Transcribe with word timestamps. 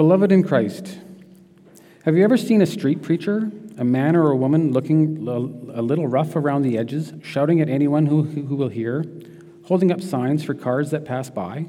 Beloved 0.00 0.32
in 0.32 0.42
Christ, 0.42 0.96
have 2.06 2.16
you 2.16 2.24
ever 2.24 2.38
seen 2.38 2.62
a 2.62 2.66
street 2.66 3.02
preacher, 3.02 3.52
a 3.76 3.84
man 3.84 4.16
or 4.16 4.30
a 4.30 4.34
woman 4.34 4.72
looking 4.72 5.28
a 5.28 5.82
little 5.82 6.08
rough 6.08 6.36
around 6.36 6.62
the 6.62 6.78
edges, 6.78 7.12
shouting 7.22 7.60
at 7.60 7.68
anyone 7.68 8.06
who, 8.06 8.22
who 8.22 8.56
will 8.56 8.70
hear, 8.70 9.04
holding 9.66 9.92
up 9.92 10.00
signs 10.00 10.42
for 10.42 10.54
cars 10.54 10.90
that 10.92 11.04
pass 11.04 11.28
by? 11.28 11.66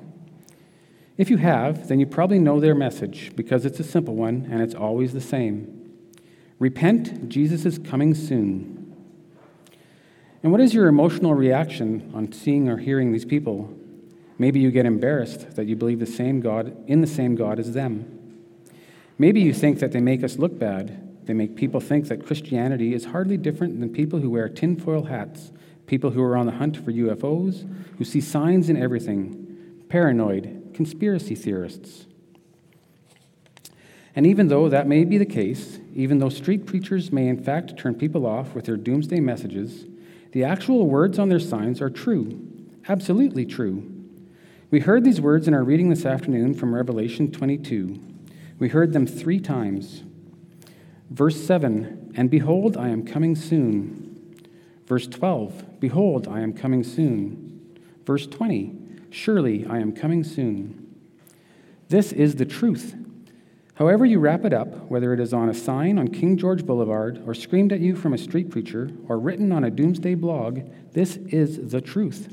If 1.17 1.29
you 1.29 1.36
have, 1.39 1.89
then 1.89 1.99
you 1.99 2.05
probably 2.05 2.39
know 2.39 2.62
their 2.62 2.73
message 2.73 3.33
because 3.36 3.65
it's 3.65 3.81
a 3.81 3.83
simple 3.83 4.16
one 4.16 4.48
and 4.50 4.61
it's 4.61 4.75
always 4.75 5.11
the 5.11 5.20
same. 5.20 5.91
Repent, 6.57 7.27
Jesus 7.27 7.66
is 7.66 7.79
coming 7.79 8.16
soon. 8.16 8.95
And 10.41 10.54
what 10.54 10.61
is 10.61 10.73
your 10.73 10.88
emotional 10.88 11.34
reaction 11.34 12.09
on 12.16 12.32
seeing 12.32 12.70
or 12.70 12.77
hearing 12.77 13.11
these 13.11 13.25
people? 13.25 13.77
Maybe 14.38 14.61
you 14.61 14.71
get 14.71 14.86
embarrassed 14.86 15.57
that 15.57 15.66
you 15.68 15.75
believe 15.75 16.00
the 16.00 16.05
same 16.05 16.39
God 16.39 16.82
in 16.88 17.02
the 17.02 17.07
same 17.07 17.36
God 17.36 17.59
as 17.59 17.73
them. 17.73 18.20
Maybe 19.22 19.40
you 19.40 19.54
think 19.54 19.78
that 19.82 19.92
they 19.92 20.02
make 20.02 20.24
us 20.24 20.39
look 20.39 20.57
bad. 20.57 21.28
They 21.28 21.36
make 21.36 21.56
people 21.56 21.79
think 21.79 22.07
that 22.07 22.25
Christianity 22.25 22.96
is 22.96 23.06
hardly 23.06 23.38
different 23.38 23.79
than 23.79 23.93
people 23.93 24.18
who 24.18 24.32
wear 24.32 24.50
tinfoil 24.50 25.04
hats, 25.04 25.52
people 25.86 26.10
who 26.10 26.24
are 26.24 26.36
on 26.36 26.48
the 26.48 26.54
hunt 26.54 26.75
for 26.75 26.92
UFOs, 26.92 27.71
who 28.00 28.04
see 28.04 28.20
signs 28.20 28.68
in 28.68 28.82
everything, 28.82 29.84
paranoid, 29.89 30.71
conspiracy 30.74 31.36
theorists. 31.36 32.08
And 34.16 34.26
even 34.26 34.48
though 34.48 34.70
that 34.70 34.88
may 34.88 35.03
be 35.03 35.20
the 35.20 35.26
case, 35.28 35.78
even 35.94 36.17
though 36.17 36.30
street 36.30 36.66
preachers 36.66 37.12
may 37.12 37.28
in 37.28 37.44
fact 37.44 37.78
turn 37.78 37.94
people 37.94 38.26
off 38.26 38.56
with 38.56 38.66
their 38.66 38.76
doomsday 38.76 39.20
messages, 39.20 39.86
the 40.31 40.44
actual 40.44 40.88
words 40.88 41.20
on 41.20 41.30
their 41.30 41.40
signs 41.40 41.80
are 41.80 41.92
true, 41.92 42.42
absolutely 42.90 43.45
true. 43.45 43.88
We 44.72 44.80
heard 44.80 45.03
these 45.03 45.22
words 45.22 45.48
in 45.48 45.53
our 45.53 45.64
reading 45.64 45.90
this 45.90 46.08
afternoon 46.08 46.56
from 46.56 46.73
Revelation 46.73 47.31
22. 47.31 48.11
We 48.61 48.70
heard 48.70 48.94
them 48.94 49.08
three 49.08 49.39
times. 49.39 50.03
Verse 51.09 51.36
7 51.36 52.14
And 52.16 52.30
behold, 52.30 52.78
I 52.78 52.90
am 52.90 53.04
coming 53.04 53.36
soon. 53.36 54.38
Verse 54.86 55.08
12 55.08 55.80
Behold, 55.80 56.28
I 56.28 56.42
am 56.42 56.54
coming 56.54 56.84
soon. 56.84 57.80
Verse 58.06 58.28
20 58.28 58.78
Surely 59.09 59.66
I 59.66 59.80
am 59.80 59.94
coming 59.94 60.23
soon. 60.23 60.95
This 61.89 62.12
is 62.12 62.36
the 62.36 62.45
truth. 62.45 62.95
However, 63.73 64.06
you 64.06 64.20
wrap 64.20 64.45
it 64.45 64.54
up, 64.54 64.92
whether 64.92 65.12
it 65.12 65.20
is 65.20 65.34
on 65.34 65.50
a 65.50 65.56
sign 65.56 65.98
on 65.98 66.09
King 66.09 66.38
George 66.38 66.64
Boulevard, 66.64 67.23
or 67.26 67.34
screamed 67.34 67.73
at 67.73 67.80
you 67.80 67.95
from 67.95 68.14
a 68.14 68.17
street 68.17 68.52
preacher, 68.52 68.92
or 69.08 69.17
written 69.17 69.52
on 69.52 69.64
a 69.64 69.72
doomsday 69.72 70.14
blog, 70.14 70.70
this 70.92 71.17
is 71.17 71.72
the 71.72 71.82
truth. 71.82 72.32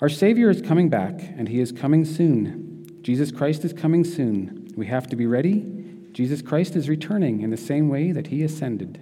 Our 0.00 0.08
Savior 0.08 0.50
is 0.50 0.62
coming 0.62 0.88
back, 0.88 1.20
and 1.20 1.48
He 1.48 1.58
is 1.58 1.72
coming 1.72 2.04
soon. 2.04 3.00
Jesus 3.02 3.32
Christ 3.32 3.64
is 3.64 3.72
coming 3.72 4.04
soon. 4.04 4.59
We 4.76 4.86
have 4.86 5.06
to 5.08 5.16
be 5.16 5.26
ready. 5.26 5.64
Jesus 6.12 6.42
Christ 6.42 6.76
is 6.76 6.88
returning 6.88 7.42
in 7.42 7.50
the 7.50 7.56
same 7.56 7.88
way 7.88 8.12
that 8.12 8.28
He 8.28 8.42
ascended. 8.42 9.00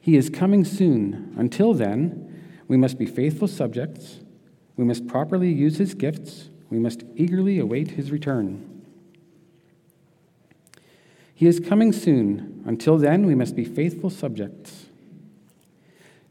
He 0.00 0.16
is 0.16 0.28
coming 0.28 0.64
soon. 0.64 1.34
Until 1.36 1.74
then, 1.74 2.28
we 2.68 2.76
must 2.76 2.98
be 2.98 3.06
faithful 3.06 3.48
subjects. 3.48 4.20
We 4.76 4.84
must 4.84 5.06
properly 5.06 5.52
use 5.52 5.78
His 5.78 5.94
gifts. 5.94 6.50
We 6.70 6.78
must 6.78 7.04
eagerly 7.14 7.58
await 7.58 7.92
His 7.92 8.10
return. 8.10 8.82
He 11.34 11.46
is 11.46 11.60
coming 11.60 11.92
soon. 11.92 12.62
Until 12.66 12.98
then, 12.98 13.26
we 13.26 13.34
must 13.34 13.56
be 13.56 13.64
faithful 13.64 14.10
subjects. 14.10 14.86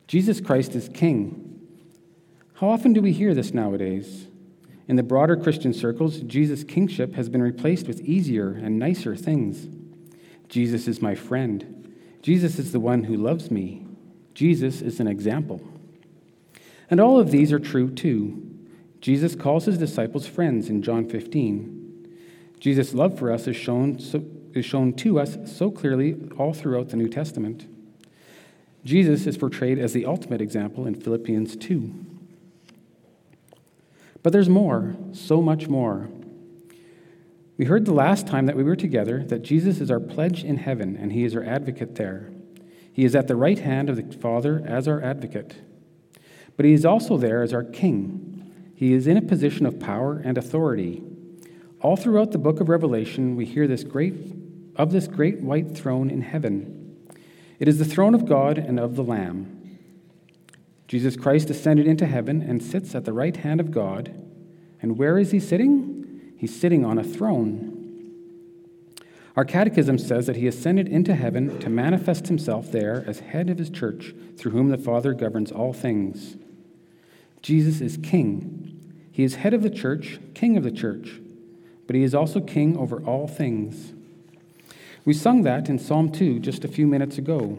Jesus 0.08 0.42
Christ 0.42 0.76
is 0.76 0.90
King. 0.90 1.60
How 2.56 2.70
often 2.70 2.94
do 2.94 3.02
we 3.02 3.12
hear 3.12 3.34
this 3.34 3.54
nowadays? 3.54 4.28
In 4.88 4.96
the 4.96 5.04
broader 5.04 5.36
Christian 5.36 5.74
circles, 5.74 6.20
Jesus' 6.22 6.64
kingship 6.64 7.14
has 7.14 7.30
been 7.30 7.42
replaced 7.42 7.88
with 7.88 8.02
easier 8.02 8.52
and 8.52 8.80
nicer 8.80 9.16
things. 9.16 9.68
Jesus 10.50 10.88
is 10.88 11.02
my 11.02 11.16
friend. 11.16 11.96
Jesus 12.22 12.60
is 12.60 12.72
the 12.72 12.80
one 12.80 13.06
who 13.06 13.16
loves 13.16 13.50
me. 13.50 13.86
Jesus 14.34 14.82
is 14.82 15.00
an 15.00 15.08
example. 15.08 15.62
And 16.90 17.00
all 17.00 17.20
of 17.20 17.32
these 17.32 17.52
are 17.52 17.60
true 17.60 17.90
too. 17.90 18.48
Jesus 19.00 19.36
calls 19.36 19.66
his 19.66 19.78
disciples 19.78 20.28
friends 20.28 20.70
in 20.70 20.82
John 20.82 21.10
15. 21.10 21.82
Jesus' 22.60 22.94
love 22.94 23.18
for 23.18 23.32
us 23.32 23.48
is 23.48 23.56
shown 23.56 23.98
so, 23.98 24.24
is 24.54 24.66
shown 24.66 24.94
to 24.94 25.20
us 25.20 25.38
so 25.46 25.72
clearly 25.72 26.16
all 26.38 26.54
throughout 26.54 26.90
the 26.90 26.98
New 26.98 27.08
Testament. 27.08 27.66
Jesus 28.84 29.26
is 29.26 29.38
portrayed 29.38 29.80
as 29.80 29.94
the 29.94 30.06
ultimate 30.06 30.42
example 30.42 30.86
in 30.86 30.96
Philippians 30.96 31.56
2. 31.56 32.11
But 34.24 34.34
there's 34.34 34.50
more, 34.50 34.96
so 35.12 35.42
much 35.42 35.68
more. 35.68 36.10
We 37.58 37.66
heard 37.66 37.86
the 37.86 37.94
last 37.94 38.28
time 38.28 38.46
that 38.48 38.56
we 38.56 38.64
were 38.64 38.76
together 38.76 39.24
that 39.26 39.44
Jesus 39.44 39.80
is 39.82 39.92
our 39.92 40.00
pledge 40.00 40.44
in 40.44 40.58
heaven 40.58 40.98
and 40.98 41.14
he 41.14 41.24
is 41.24 41.36
our 41.36 41.44
advocate 41.44 41.96
there. 41.96 42.32
He 42.92 43.06
is 43.06 43.16
at 43.16 43.28
the 43.28 43.36
right 43.36 43.60
hand 43.60 43.90
of 43.90 43.96
the 43.96 44.18
Father 44.18 44.64
as 44.66 44.88
our 44.88 45.02
advocate. 45.02 45.56
But 46.58 46.66
he 46.66 46.74
is 46.74 46.86
also 46.86 47.18
there 47.18 47.42
as 47.42 47.54
our 47.54 47.64
king. 47.64 48.72
He 48.76 48.94
is 48.94 49.08
in 49.08 49.18
a 49.18 49.22
position 49.22 49.66
of 49.66 49.80
power 49.80 50.22
and 50.24 50.38
authority. 50.38 51.04
All 51.82 51.96
throughout 51.96 52.32
the 52.32 52.38
book 52.38 52.60
of 52.60 52.70
Revelation, 52.70 53.36
we 53.36 53.46
hear 53.46 53.68
this 53.68 53.84
great 53.84 54.14
of 54.76 54.92
this 54.92 55.08
great 55.08 55.42
white 55.42 55.76
throne 55.76 56.10
in 56.10 56.22
heaven. 56.22 56.98
It 57.60 57.68
is 57.68 57.78
the 57.78 57.86
throne 57.86 58.16
of 58.16 58.26
God 58.26 58.58
and 58.58 58.80
of 58.80 58.96
the 58.96 59.04
Lamb. 59.04 59.61
Jesus 60.92 61.16
Christ 61.16 61.50
ascended 61.50 61.88
into 61.88 62.06
heaven 62.06 62.42
and 62.42 62.62
sits 62.62 62.94
at 62.96 63.06
the 63.06 63.14
right 63.14 63.38
hand 63.38 63.62
of 63.62 63.72
God. 63.72 64.14
And 64.82 64.98
where 64.98 65.18
is 65.18 65.32
he 65.32 65.40
sitting? 65.40 66.34
He's 66.36 66.54
sitting 66.54 66.84
on 66.84 66.98
a 66.98 67.04
throne. 67.04 68.12
Our 69.38 69.46
catechism 69.46 69.98
says 69.98 70.28
that 70.28 70.36
he 70.36 70.48
ascended 70.48 70.90
into 70.90 71.16
heaven 71.16 71.58
to 71.60 71.70
manifest 71.70 72.28
himself 72.28 72.74
there 72.74 73.06
as 73.08 73.20
head 73.22 73.50
of 73.50 73.58
his 73.58 73.70
church, 73.70 74.14
through 74.36 74.52
whom 74.52 74.68
the 74.68 74.78
Father 74.78 75.14
governs 75.14 75.50
all 75.50 75.72
things. 75.72 76.36
Jesus 77.42 77.80
is 77.80 77.96
king. 77.96 78.78
He 79.14 79.24
is 79.24 79.36
head 79.36 79.54
of 79.54 79.64
the 79.64 79.70
church, 79.70 80.20
king 80.34 80.58
of 80.58 80.66
the 80.66 80.72
church, 80.72 81.22
but 81.88 81.96
he 81.96 82.04
is 82.04 82.14
also 82.14 82.42
king 82.42 82.76
over 82.76 83.00
all 83.04 83.30
things. 83.30 83.94
We 85.06 85.14
sung 85.14 85.44
that 85.44 85.70
in 85.70 85.80
Psalm 85.80 86.12
2 86.12 86.40
just 86.40 86.66
a 86.66 86.68
few 86.68 86.86
minutes 86.86 87.18
ago. 87.18 87.58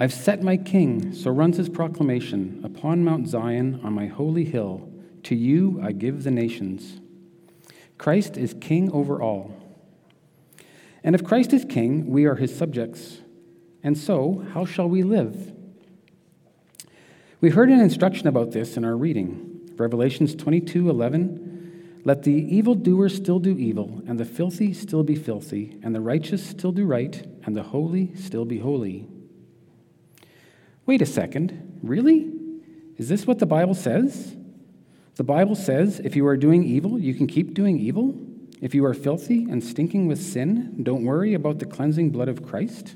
I've 0.00 0.12
set 0.12 0.44
my 0.44 0.56
king, 0.56 1.12
so 1.12 1.32
runs 1.32 1.56
his 1.56 1.68
proclamation, 1.68 2.60
upon 2.62 3.04
Mount 3.04 3.26
Zion 3.26 3.80
on 3.82 3.92
my 3.92 4.06
holy 4.06 4.44
hill. 4.44 4.88
To 5.24 5.34
you 5.34 5.80
I 5.82 5.90
give 5.90 6.22
the 6.22 6.30
nations. 6.30 7.00
Christ 7.98 8.36
is 8.36 8.54
king 8.60 8.92
over 8.92 9.20
all. 9.20 9.56
And 11.02 11.16
if 11.16 11.24
Christ 11.24 11.52
is 11.52 11.64
king, 11.64 12.06
we 12.06 12.26
are 12.26 12.36
his 12.36 12.56
subjects. 12.56 13.18
And 13.82 13.98
so, 13.98 14.46
how 14.52 14.64
shall 14.64 14.88
we 14.88 15.02
live? 15.02 15.52
We 17.40 17.50
heard 17.50 17.68
an 17.68 17.80
instruction 17.80 18.28
about 18.28 18.52
this 18.52 18.76
in 18.76 18.84
our 18.84 18.96
reading. 18.96 19.72
Revelations 19.76 20.36
22 20.36 20.88
11 20.88 21.48
let 22.04 22.22
the 22.22 22.32
evildoer 22.56 23.08
still 23.10 23.38
do 23.38 23.58
evil, 23.58 24.02
and 24.06 24.18
the 24.18 24.24
filthy 24.24 24.72
still 24.72 25.02
be 25.02 25.16
filthy, 25.16 25.78
and 25.82 25.94
the 25.94 26.00
righteous 26.00 26.42
still 26.42 26.72
do 26.72 26.86
right, 26.86 27.26
and 27.44 27.54
the 27.54 27.64
holy 27.64 28.14
still 28.14 28.44
be 28.44 28.60
holy. 28.60 29.08
Wait 30.88 31.02
a 31.02 31.06
second, 31.06 31.80
really? 31.82 32.32
Is 32.96 33.10
this 33.10 33.26
what 33.26 33.38
the 33.38 33.44
Bible 33.44 33.74
says? 33.74 34.34
The 35.16 35.22
Bible 35.22 35.54
says 35.54 36.00
if 36.02 36.16
you 36.16 36.26
are 36.26 36.36
doing 36.38 36.64
evil, 36.64 36.98
you 36.98 37.12
can 37.12 37.26
keep 37.26 37.52
doing 37.52 37.78
evil. 37.78 38.18
If 38.62 38.74
you 38.74 38.86
are 38.86 38.94
filthy 38.94 39.44
and 39.50 39.62
stinking 39.62 40.06
with 40.06 40.18
sin, 40.18 40.82
don't 40.82 41.04
worry 41.04 41.34
about 41.34 41.58
the 41.58 41.66
cleansing 41.66 42.08
blood 42.08 42.28
of 42.28 42.42
Christ. 42.42 42.94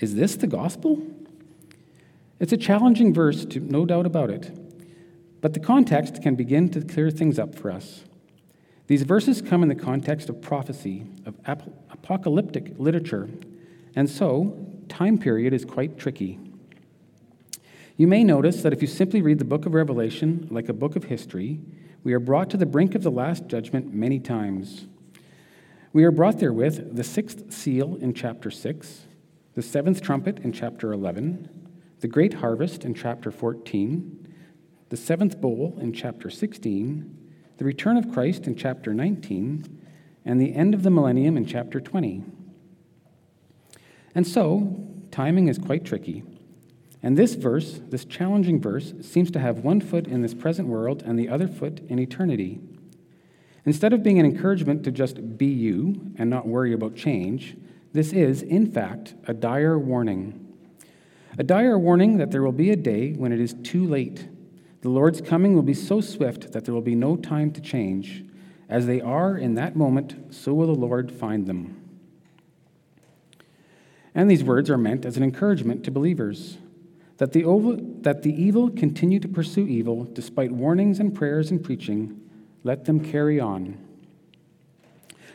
Is 0.00 0.14
this 0.14 0.34
the 0.34 0.46
gospel? 0.46 1.06
It's 2.40 2.54
a 2.54 2.56
challenging 2.56 3.12
verse, 3.12 3.44
to, 3.44 3.60
no 3.60 3.84
doubt 3.84 4.06
about 4.06 4.30
it. 4.30 4.50
But 5.42 5.52
the 5.52 5.60
context 5.60 6.22
can 6.22 6.36
begin 6.36 6.70
to 6.70 6.80
clear 6.80 7.10
things 7.10 7.38
up 7.38 7.54
for 7.54 7.70
us. 7.70 8.04
These 8.86 9.02
verses 9.02 9.42
come 9.42 9.62
in 9.62 9.68
the 9.68 9.74
context 9.74 10.30
of 10.30 10.40
prophecy, 10.40 11.04
of 11.26 11.34
ap- 11.44 11.68
apocalyptic 11.90 12.72
literature, 12.78 13.28
and 13.94 14.08
so 14.08 14.70
time 14.88 15.18
period 15.18 15.52
is 15.52 15.64
quite 15.64 15.98
tricky. 15.98 16.38
You 17.96 18.06
may 18.06 18.24
notice 18.24 18.62
that 18.62 18.72
if 18.72 18.82
you 18.82 18.88
simply 18.88 19.22
read 19.22 19.38
the 19.38 19.44
book 19.44 19.66
of 19.66 19.74
Revelation 19.74 20.48
like 20.50 20.68
a 20.68 20.72
book 20.72 20.96
of 20.96 21.04
history, 21.04 21.60
we 22.02 22.12
are 22.12 22.20
brought 22.20 22.50
to 22.50 22.56
the 22.56 22.66
brink 22.66 22.94
of 22.94 23.02
the 23.02 23.10
last 23.10 23.46
judgment 23.46 23.94
many 23.94 24.18
times. 24.18 24.86
We 25.92 26.04
are 26.04 26.10
brought 26.10 26.40
there 26.40 26.52
with 26.52 26.96
the 26.96 27.04
sixth 27.04 27.52
seal 27.52 27.96
in 28.00 28.14
chapter 28.14 28.50
6, 28.50 29.06
the 29.54 29.62
seventh 29.62 30.02
trumpet 30.02 30.40
in 30.40 30.52
chapter 30.52 30.92
11, 30.92 31.48
the 32.00 32.08
great 32.08 32.34
harvest 32.34 32.84
in 32.84 32.94
chapter 32.94 33.30
14, 33.30 34.34
the 34.88 34.96
seventh 34.96 35.40
bowl 35.40 35.78
in 35.80 35.92
chapter 35.92 36.28
16, 36.28 37.32
the 37.58 37.64
return 37.64 37.96
of 37.96 38.12
Christ 38.12 38.48
in 38.48 38.56
chapter 38.56 38.92
19, 38.92 39.80
and 40.24 40.40
the 40.40 40.54
end 40.54 40.74
of 40.74 40.82
the 40.82 40.90
millennium 40.90 41.36
in 41.36 41.46
chapter 41.46 41.80
20. 41.80 42.24
And 44.14 44.26
so, 44.26 44.84
timing 45.10 45.48
is 45.48 45.58
quite 45.58 45.84
tricky. 45.84 46.22
And 47.02 47.18
this 47.18 47.34
verse, 47.34 47.80
this 47.90 48.04
challenging 48.04 48.60
verse, 48.60 48.94
seems 49.02 49.30
to 49.32 49.38
have 49.38 49.58
one 49.58 49.80
foot 49.80 50.06
in 50.06 50.22
this 50.22 50.32
present 50.32 50.68
world 50.68 51.02
and 51.04 51.18
the 51.18 51.28
other 51.28 51.46
foot 51.46 51.80
in 51.88 51.98
eternity. 51.98 52.60
Instead 53.66 53.92
of 53.92 54.02
being 54.02 54.18
an 54.18 54.26
encouragement 54.26 54.84
to 54.84 54.90
just 54.90 55.38
be 55.38 55.46
you 55.46 56.12
and 56.16 56.30
not 56.30 56.46
worry 56.46 56.72
about 56.72 56.94
change, 56.96 57.56
this 57.92 58.12
is, 58.12 58.42
in 58.42 58.70
fact, 58.70 59.14
a 59.26 59.34
dire 59.34 59.78
warning. 59.78 60.40
A 61.38 61.42
dire 61.42 61.78
warning 61.78 62.18
that 62.18 62.30
there 62.30 62.42
will 62.42 62.52
be 62.52 62.70
a 62.70 62.76
day 62.76 63.12
when 63.12 63.32
it 63.32 63.40
is 63.40 63.54
too 63.62 63.86
late. 63.86 64.28
The 64.82 64.88
Lord's 64.88 65.20
coming 65.20 65.54
will 65.54 65.62
be 65.62 65.74
so 65.74 66.00
swift 66.00 66.52
that 66.52 66.64
there 66.64 66.74
will 66.74 66.80
be 66.80 66.94
no 66.94 67.16
time 67.16 67.50
to 67.52 67.60
change. 67.60 68.24
As 68.68 68.86
they 68.86 69.00
are 69.00 69.36
in 69.36 69.54
that 69.54 69.76
moment, 69.76 70.34
so 70.34 70.54
will 70.54 70.66
the 70.66 70.80
Lord 70.80 71.12
find 71.12 71.46
them. 71.46 71.83
And 74.14 74.30
these 74.30 74.44
words 74.44 74.70
are 74.70 74.78
meant 74.78 75.04
as 75.04 75.16
an 75.16 75.22
encouragement 75.22 75.84
to 75.84 75.90
believers 75.90 76.58
that 77.18 77.32
the, 77.32 77.44
that 78.00 78.22
the 78.22 78.42
evil 78.42 78.70
continue 78.70 79.20
to 79.20 79.28
pursue 79.28 79.66
evil 79.66 80.04
despite 80.04 80.50
warnings 80.52 80.98
and 81.00 81.14
prayers 81.14 81.50
and 81.50 81.62
preaching. 81.62 82.20
Let 82.64 82.84
them 82.84 83.00
carry 83.00 83.38
on. 83.38 83.78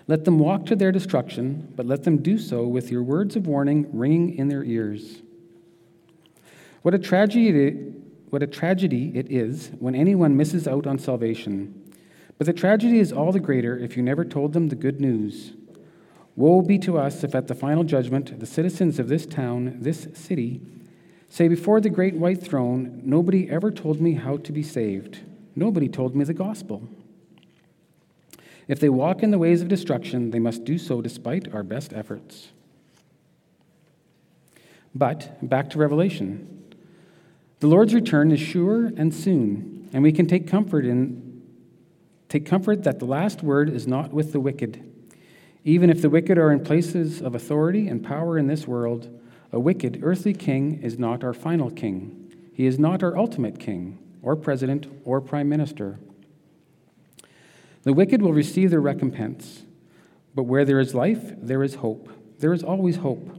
Let 0.08 0.26
them 0.26 0.40
walk 0.40 0.66
to 0.68 0.76
their 0.76 0.92
destruction, 0.92 1.72
but 1.76 1.86
let 1.86 2.04
them 2.04 2.18
do 2.18 2.38
so 2.38 2.66
with 2.68 2.90
your 2.90 3.04
words 3.04 3.36
of 3.36 3.48
warning 3.48 3.88
ringing 3.94 4.36
in 4.36 4.48
their 4.48 4.64
ears. 4.64 5.22
What 6.82 6.94
a 6.94 7.00
tragedy 7.00 7.94
what 8.30 8.44
a 8.44 8.48
tragedy 8.48 9.12
it 9.16 9.32
is 9.32 9.72
when 9.80 9.96
anyone 9.96 10.38
misses 10.38 10.68
out 10.68 10.86
on 10.86 11.00
salvation. 11.00 11.74
But 12.38 12.46
the 12.46 12.54
tragedy 12.54 13.00
is 13.00 13.12
all 13.12 13.32
the 13.32 13.40
greater 13.40 13.78
if 13.78 13.98
you 13.98 14.04
never 14.04 14.24
told 14.24 14.54
them 14.54 14.68
the 14.68 14.76
good 14.76 15.02
news. 15.02 15.54
Woe 16.40 16.62
be 16.62 16.80
to 16.80 16.98
us 16.98 17.26
if 17.26 17.36
at 17.36 17.48
the 17.48 17.54
final 17.54 17.84
judgment 17.84 18.40
the 18.40 18.46
citizens 18.46 18.98
of 18.98 19.10
this 19.10 19.26
town, 19.26 19.76
this 19.82 20.08
city, 20.14 20.62
say 21.28 21.50
before 21.50 21.82
the 21.82 21.90
great 21.90 22.16
white 22.16 22.42
throne, 22.42 23.02
Nobody 23.04 23.50
ever 23.50 23.72
told 23.72 24.00
me 24.00 24.14
how 24.14 24.38
to 24.38 24.54
be 24.54 24.64
saved. 24.64 25.20
Nobody 25.54 25.90
told 25.90 26.16
me 26.16 26.24
the 26.24 26.34
gospel. 26.34 26.88
If 28.70 28.80
they 28.80 28.88
walk 28.88 29.22
in 29.22 29.32
the 29.32 29.38
ways 29.38 29.62
of 29.62 29.68
destruction, 29.68 30.32
they 30.32 30.40
must 30.40 30.64
do 30.64 30.78
so 30.78 31.02
despite 31.02 31.54
our 31.54 31.62
best 31.62 31.92
efforts. 31.92 32.48
But 34.96 35.38
back 35.42 35.70
to 35.72 35.78
Revelation. 35.78 36.74
The 37.60 37.68
Lord's 37.68 37.94
return 37.94 38.32
is 38.32 38.40
sure 38.40 38.86
and 38.86 39.14
soon, 39.14 39.90
and 39.92 40.04
we 40.04 40.14
can 40.14 40.26
take 40.26 40.48
comfort 40.48 40.86
in 40.86 41.44
take 42.30 42.46
comfort 42.46 42.86
that 42.86 43.00
the 43.00 43.06
last 43.06 43.44
word 43.44 43.70
is 43.70 43.88
not 43.88 44.14
with 44.14 44.32
the 44.32 44.40
wicked. 44.40 44.89
Even 45.64 45.90
if 45.90 46.02
the 46.02 46.10
wicked 46.10 46.38
are 46.38 46.52
in 46.52 46.64
places 46.64 47.22
of 47.22 47.36
authority 47.36 47.88
and 47.88 48.04
power 48.04 48.38
in 48.38 48.48
this 48.48 48.68
world, 48.68 49.10
a 49.52 49.60
wicked 49.60 50.00
earthly 50.04 50.34
king 50.34 50.82
is 50.82 50.98
not 50.98 51.24
our 51.24 51.34
final 51.34 51.70
king. 51.70 52.32
He 52.54 52.66
is 52.66 52.80
not 52.80 53.04
our 53.04 53.18
ultimate 53.18 53.60
king, 53.60 53.98
or 54.22 54.36
president, 54.36 54.88
or 55.04 55.22
prime 55.22 55.50
minister. 55.50 56.00
The 57.84 57.94
wicked 57.94 58.22
will 58.22 58.34
receive 58.34 58.70
their 58.70 58.82
recompense, 58.82 59.64
but 60.36 60.44
where 60.44 60.66
there 60.66 60.80
is 60.80 60.94
life, 60.94 61.34
there 61.38 61.64
is 61.64 61.76
hope. 61.76 62.10
There 62.40 62.54
is 62.54 62.64
always 62.64 62.98
hope. 62.98 63.38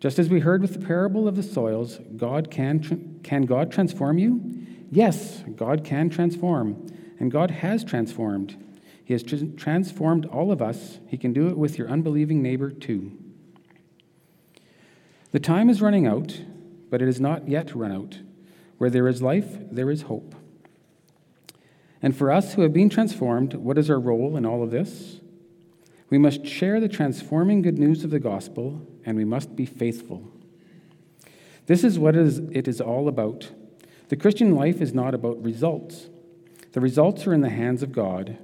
Just 0.00 0.18
as 0.18 0.28
we 0.28 0.40
heard 0.40 0.62
with 0.62 0.72
the 0.74 0.84
parable 0.84 1.28
of 1.28 1.36
the 1.36 1.42
soils, 1.42 2.00
God 2.16 2.50
can, 2.50 3.20
can 3.22 3.42
God 3.42 3.70
transform 3.70 4.18
you? 4.18 4.42
Yes, 4.90 5.42
God 5.56 5.84
can 5.84 6.10
transform, 6.10 6.86
and 7.18 7.30
God 7.30 7.50
has 7.50 7.84
transformed. 7.84 8.56
He 9.12 9.14
has 9.14 9.22
tr- 9.22 9.44
transformed 9.58 10.24
all 10.24 10.50
of 10.50 10.62
us. 10.62 10.98
He 11.06 11.18
can 11.18 11.34
do 11.34 11.48
it 11.48 11.58
with 11.58 11.76
your 11.76 11.86
unbelieving 11.86 12.40
neighbor, 12.40 12.70
too. 12.70 13.12
The 15.32 15.38
time 15.38 15.68
is 15.68 15.82
running 15.82 16.06
out, 16.06 16.40
but 16.88 17.02
it 17.02 17.08
is 17.08 17.20
not 17.20 17.46
yet 17.46 17.74
run 17.74 17.92
out. 17.92 18.20
Where 18.78 18.88
there 18.88 19.06
is 19.06 19.20
life, 19.20 19.58
there 19.70 19.90
is 19.90 20.02
hope. 20.02 20.34
And 22.00 22.16
for 22.16 22.32
us 22.32 22.54
who 22.54 22.62
have 22.62 22.72
been 22.72 22.88
transformed, 22.88 23.52
what 23.52 23.76
is 23.76 23.90
our 23.90 24.00
role 24.00 24.34
in 24.34 24.46
all 24.46 24.62
of 24.62 24.70
this? 24.70 25.20
We 26.08 26.16
must 26.16 26.46
share 26.46 26.80
the 26.80 26.88
transforming 26.88 27.60
good 27.60 27.78
news 27.78 28.04
of 28.04 28.10
the 28.10 28.18
gospel, 28.18 28.80
and 29.04 29.18
we 29.18 29.26
must 29.26 29.54
be 29.54 29.66
faithful. 29.66 30.26
This 31.66 31.84
is 31.84 31.98
what 31.98 32.16
it 32.16 32.66
is 32.66 32.80
all 32.80 33.08
about. 33.08 33.50
The 34.08 34.16
Christian 34.16 34.54
life 34.54 34.80
is 34.80 34.94
not 34.94 35.12
about 35.12 35.44
results. 35.44 36.08
The 36.72 36.80
results 36.80 37.26
are 37.26 37.34
in 37.34 37.42
the 37.42 37.50
hands 37.50 37.82
of 37.82 37.92
God. 37.92 38.38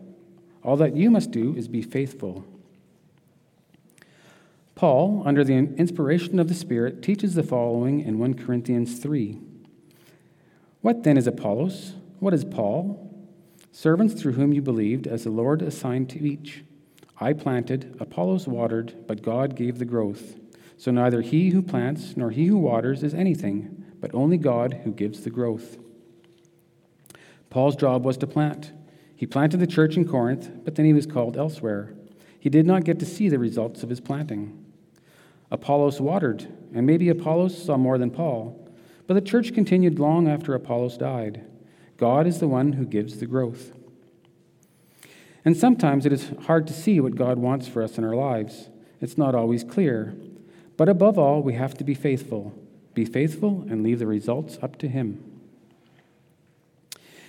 All 0.63 0.77
that 0.77 0.97
you 0.97 1.11
must 1.11 1.31
do 1.31 1.55
is 1.57 1.69
be 1.69 1.83
faithful. 1.83 2.45
Paul, 4.75 5.23
under 5.27 5.43
the 5.43 5.55
inspiration 5.55 6.39
of 6.39 6.49
the 6.49 6.55
Spirit, 6.55 7.03
teaches 7.03 7.35
the 7.35 7.43
following 7.43 8.01
in 8.01 8.19
1 8.19 8.35
Corinthians 8.35 8.99
3. 9.01 9.41
What 10.83 11.03
then 11.03 11.17
is 11.17 11.27
Apollos? 11.27 11.95
What 12.21 12.33
is 12.33 12.45
Paul? 12.45 13.05
Servants 13.73 14.15
through 14.15 14.35
whom 14.35 14.53
you 14.53 14.63
believed, 14.63 15.07
as 15.07 15.25
the 15.25 15.31
Lord 15.31 15.63
assigned 15.63 16.09
to 16.11 16.25
each. 16.25 16.63
I 17.21 17.33
planted, 17.33 17.97
Apollos 17.99 18.47
watered, 18.47 19.07
but 19.09 19.23
God 19.23 19.57
gave 19.57 19.79
the 19.79 19.85
growth. 19.85 20.39
So 20.77 20.93
neither 20.93 21.23
he 21.23 21.51
who 21.51 21.63
plants 21.63 22.17
nor 22.17 22.31
he 22.31 22.47
who 22.47 22.59
waters 22.59 23.03
is 23.03 23.15
anything, 23.15 23.85
but 24.01 24.15
only 24.15 24.37
God 24.37 24.83
who 24.85 24.93
gives 24.93 25.23
the 25.23 25.31
growth. 25.31 25.79
Paul's 27.51 27.75
job 27.75 28.05
was 28.05 28.17
to 28.19 28.27
plant. 28.29 28.73
He 29.19 29.27
planted 29.27 29.57
the 29.57 29.67
church 29.67 29.97
in 29.97 30.07
Corinth, 30.07 30.49
but 30.65 30.77
then 30.77 30.87
he 30.87 30.93
was 30.93 31.05
called 31.05 31.37
elsewhere. 31.37 31.93
He 32.39 32.49
did 32.49 32.65
not 32.65 32.85
get 32.85 33.01
to 33.01 33.05
see 33.05 33.29
the 33.29 33.41
results 33.41 33.83
of 33.83 33.91
his 33.91 33.99
planting. 33.99 34.65
Apollos 35.51 36.01
watered, 36.01 36.47
and 36.73 36.87
maybe 36.87 37.09
Apollos 37.09 37.61
saw 37.61 37.77
more 37.77 37.99
than 37.99 38.13
Paul, 38.13 38.71
but 39.09 39.15
the 39.15 39.21
church 39.21 39.53
continued 39.53 39.99
long 39.99 40.29
after 40.29 40.55
Apollos 40.55 40.97
died. 40.97 41.45
God 41.97 42.29
is 42.29 42.39
the 42.39 42.47
one 42.47 42.75
who 42.75 42.87
gives 42.87 43.19
the 43.19 43.27
growth. 43.27 43.73
And 45.45 45.57
sometimes 45.57 46.07
it 46.07 46.13
is 46.13 46.31
hard 46.43 46.69
to 46.69 46.73
see 46.73 47.01
what 47.01 47.17
God 47.17 47.41
wants 47.41 47.67
for 47.67 47.83
us 47.83 47.99
in 47.99 48.05
our 48.05 48.15
lives. 48.15 48.69
It's 49.01 49.19
not 49.19 49.35
always 49.35 49.65
clear. 49.65 50.15
But 50.77 50.89
above 50.89 51.19
all, 51.19 51.43
we 51.43 51.55
have 51.55 51.75
to 51.79 51.83
be 51.85 51.95
faithful. 51.95 52.57
Be 52.95 53.05
faithful 53.05 53.67
and 53.69 53.83
leave 53.83 53.99
the 53.99 54.07
results 54.07 54.61
up 54.63 54.79
to 54.79 54.87
Him. 54.87 55.28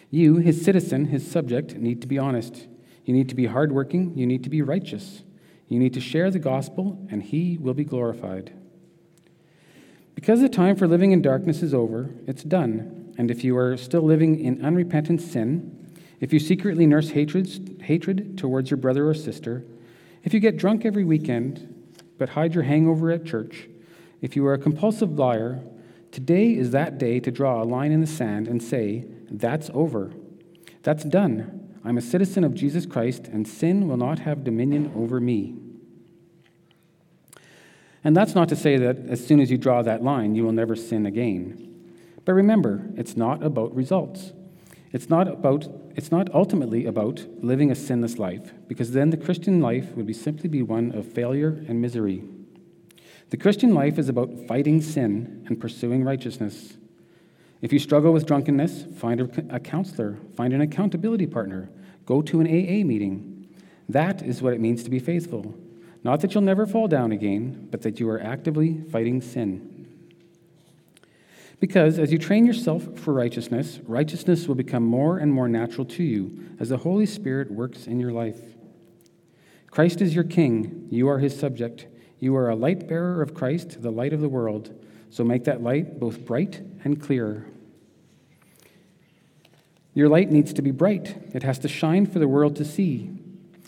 You, 0.09 0.37
His 0.37 0.63
citizen, 0.63 1.05
His 1.05 1.29
subject, 1.29 1.75
need 1.75 2.01
to 2.01 2.07
be 2.07 2.17
honest. 2.17 2.67
You 3.05 3.13
need 3.13 3.29
to 3.29 3.35
be 3.35 3.45
hardworking. 3.47 4.17
You 4.17 4.25
need 4.25 4.43
to 4.43 4.49
be 4.49 4.61
righteous. 4.61 5.23
You 5.67 5.79
need 5.79 5.93
to 5.93 6.01
share 6.01 6.31
the 6.31 6.39
gospel, 6.39 7.07
and 7.11 7.21
He 7.21 7.57
will 7.59 7.73
be 7.73 7.83
glorified. 7.83 8.53
Because 10.15 10.41
the 10.41 10.49
time 10.49 10.75
for 10.75 10.87
living 10.87 11.11
in 11.11 11.21
darkness 11.21 11.61
is 11.61 11.73
over, 11.73 12.09
it's 12.27 12.43
done. 12.43 13.13
And 13.17 13.31
if 13.31 13.43
you 13.43 13.57
are 13.57 13.77
still 13.77 14.01
living 14.01 14.39
in 14.39 14.65
unrepentant 14.65 15.21
sin, 15.21 15.75
if 16.19 16.33
you 16.33 16.39
secretly 16.39 16.85
nurse 16.85 17.11
hatred, 17.11 17.81
hatred 17.83 18.37
towards 18.37 18.69
your 18.69 18.77
brother 18.77 19.07
or 19.07 19.13
sister, 19.13 19.63
if 20.23 20.33
you 20.33 20.39
get 20.39 20.57
drunk 20.57 20.85
every 20.85 21.05
weekend 21.05 21.75
but 22.17 22.29
hide 22.29 22.53
your 22.53 22.63
hangover 22.63 23.11
at 23.11 23.25
church, 23.25 23.69
if 24.21 24.35
you 24.35 24.45
are 24.45 24.53
a 24.53 24.57
compulsive 24.57 25.17
liar, 25.17 25.61
today 26.11 26.53
is 26.53 26.71
that 26.71 26.97
day 26.97 27.19
to 27.21 27.31
draw 27.31 27.61
a 27.61 27.63
line 27.63 27.91
in 27.91 28.01
the 28.01 28.07
sand 28.07 28.47
and 28.47 28.61
say, 28.61 29.05
That's 29.29 29.69
over. 29.73 30.11
That's 30.83 31.03
done. 31.03 31.77
I'm 31.83 31.97
a 31.97 32.01
citizen 32.01 32.43
of 32.43 32.53
Jesus 32.53 32.85
Christ, 32.85 33.27
and 33.27 33.47
sin 33.47 33.87
will 33.87 33.97
not 33.97 34.19
have 34.19 34.43
dominion 34.43 34.91
over 34.95 35.19
me. 35.19 35.55
And 38.03 38.15
that's 38.15 38.35
not 38.35 38.49
to 38.49 38.55
say 38.55 38.77
that 38.77 38.97
as 39.07 39.25
soon 39.25 39.39
as 39.39 39.51
you 39.51 39.57
draw 39.57 39.81
that 39.81 40.03
line, 40.03 40.35
you 40.35 40.43
will 40.43 40.51
never 40.51 40.75
sin 40.75 41.05
again. 41.05 41.65
But 42.25 42.33
remember, 42.33 42.89
it's 42.95 43.17
not 43.17 43.43
about 43.43 43.75
results. 43.75 44.33
It's 44.91 45.09
not, 45.09 45.27
about, 45.27 45.67
it's 45.95 46.11
not 46.11 46.33
ultimately 46.33 46.85
about 46.85 47.25
living 47.41 47.71
a 47.71 47.75
sinless 47.75 48.17
life, 48.17 48.53
because 48.67 48.91
then 48.91 49.09
the 49.09 49.17
Christian 49.17 49.61
life 49.61 49.91
would 49.95 50.07
be 50.07 50.13
simply 50.13 50.49
be 50.49 50.63
one 50.63 50.91
of 50.93 51.05
failure 51.05 51.63
and 51.67 51.81
misery. 51.81 52.23
The 53.29 53.37
Christian 53.37 53.75
life 53.75 53.99
is 53.99 54.09
about 54.09 54.47
fighting 54.47 54.81
sin 54.81 55.43
and 55.47 55.59
pursuing 55.59 56.03
righteousness. 56.03 56.77
If 57.61 57.73
you 57.73 57.79
struggle 57.79 58.13
with 58.13 58.25
drunkenness, 58.25 58.85
find 58.97 59.19
a, 59.49 59.59
counselor, 59.59 60.17
find 60.35 60.53
an 60.53 60.61
accountability 60.61 61.27
partner, 61.27 61.69
go 62.05 62.21
to 62.21 62.39
an 62.39 62.47
AA 62.47 62.85
meeting. 62.85 63.47
That 63.89 64.21
is 64.21 64.41
what 64.41 64.53
it 64.53 64.61
means 64.61 64.83
to 64.83 64.89
be 64.89 64.99
faithful. 64.99 65.55
Not 66.03 66.21
that 66.21 66.33
you'll 66.33 66.43
never 66.43 66.65
fall 66.65 66.87
down 66.87 67.11
again, 67.11 67.67
but 67.69 67.81
that 67.81 67.99
you 67.99 68.09
are 68.09 68.21
actively 68.21 68.81
fighting 68.91 69.21
sin. 69.21 69.87
Because 71.59 71.99
as 71.99 72.11
you 72.13 72.17
train 72.17 72.45
yourself 72.45 72.97
for 72.97 73.13
righteousness, 73.13 73.79
righteousness 73.85 74.47
will 74.47 74.55
become 74.55 74.83
more 74.83 75.17
and 75.17 75.33
more 75.33 75.49
natural 75.49 75.85
to 75.85 76.03
you 76.03 76.55
as 76.59 76.69
the 76.69 76.77
Holy 76.77 77.05
Spirit 77.05 77.51
works 77.51 77.85
in 77.85 77.99
your 77.99 78.13
life. 78.13 78.39
Christ 79.69 80.01
is 80.01 80.15
your 80.15 80.23
king, 80.23 80.87
you 80.89 81.09
are 81.09 81.19
his 81.19 81.37
subject. 81.37 81.87
You 82.19 82.35
are 82.35 82.49
a 82.49 82.55
light 82.55 82.87
bearer 82.87 83.21
of 83.21 83.33
Christ, 83.33 83.81
the 83.81 83.91
light 83.91 84.11
of 84.11 84.19
the 84.19 84.29
world. 84.29 84.73
So 85.09 85.23
make 85.23 85.45
that 85.45 85.63
light 85.63 85.99
both 85.99 86.25
bright 86.25 86.61
and 86.83 87.01
clear. 87.01 87.45
Your 89.93 90.09
light 90.09 90.31
needs 90.31 90.53
to 90.53 90.61
be 90.61 90.71
bright, 90.71 91.15
it 91.33 91.43
has 91.43 91.59
to 91.59 91.67
shine 91.67 92.05
for 92.05 92.19
the 92.19 92.27
world 92.27 92.55
to 92.57 92.65
see. 92.65 93.09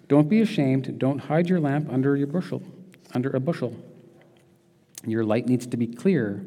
Don't 0.08 0.30
be 0.30 0.42
ashamed, 0.42 1.00
don't 1.00 1.20
hide 1.20 1.50
your 1.50 1.60
lamp 1.60 1.92
under 1.92 2.16
your 2.16 2.28
bushel, 2.28 2.62
under 3.14 3.30
a 3.30 3.40
bushel. 3.40 3.76
Your 5.06 5.24
light 5.24 5.48
needs 5.48 5.66
to 5.68 5.78
be 5.78 5.88
clear, 5.88 6.46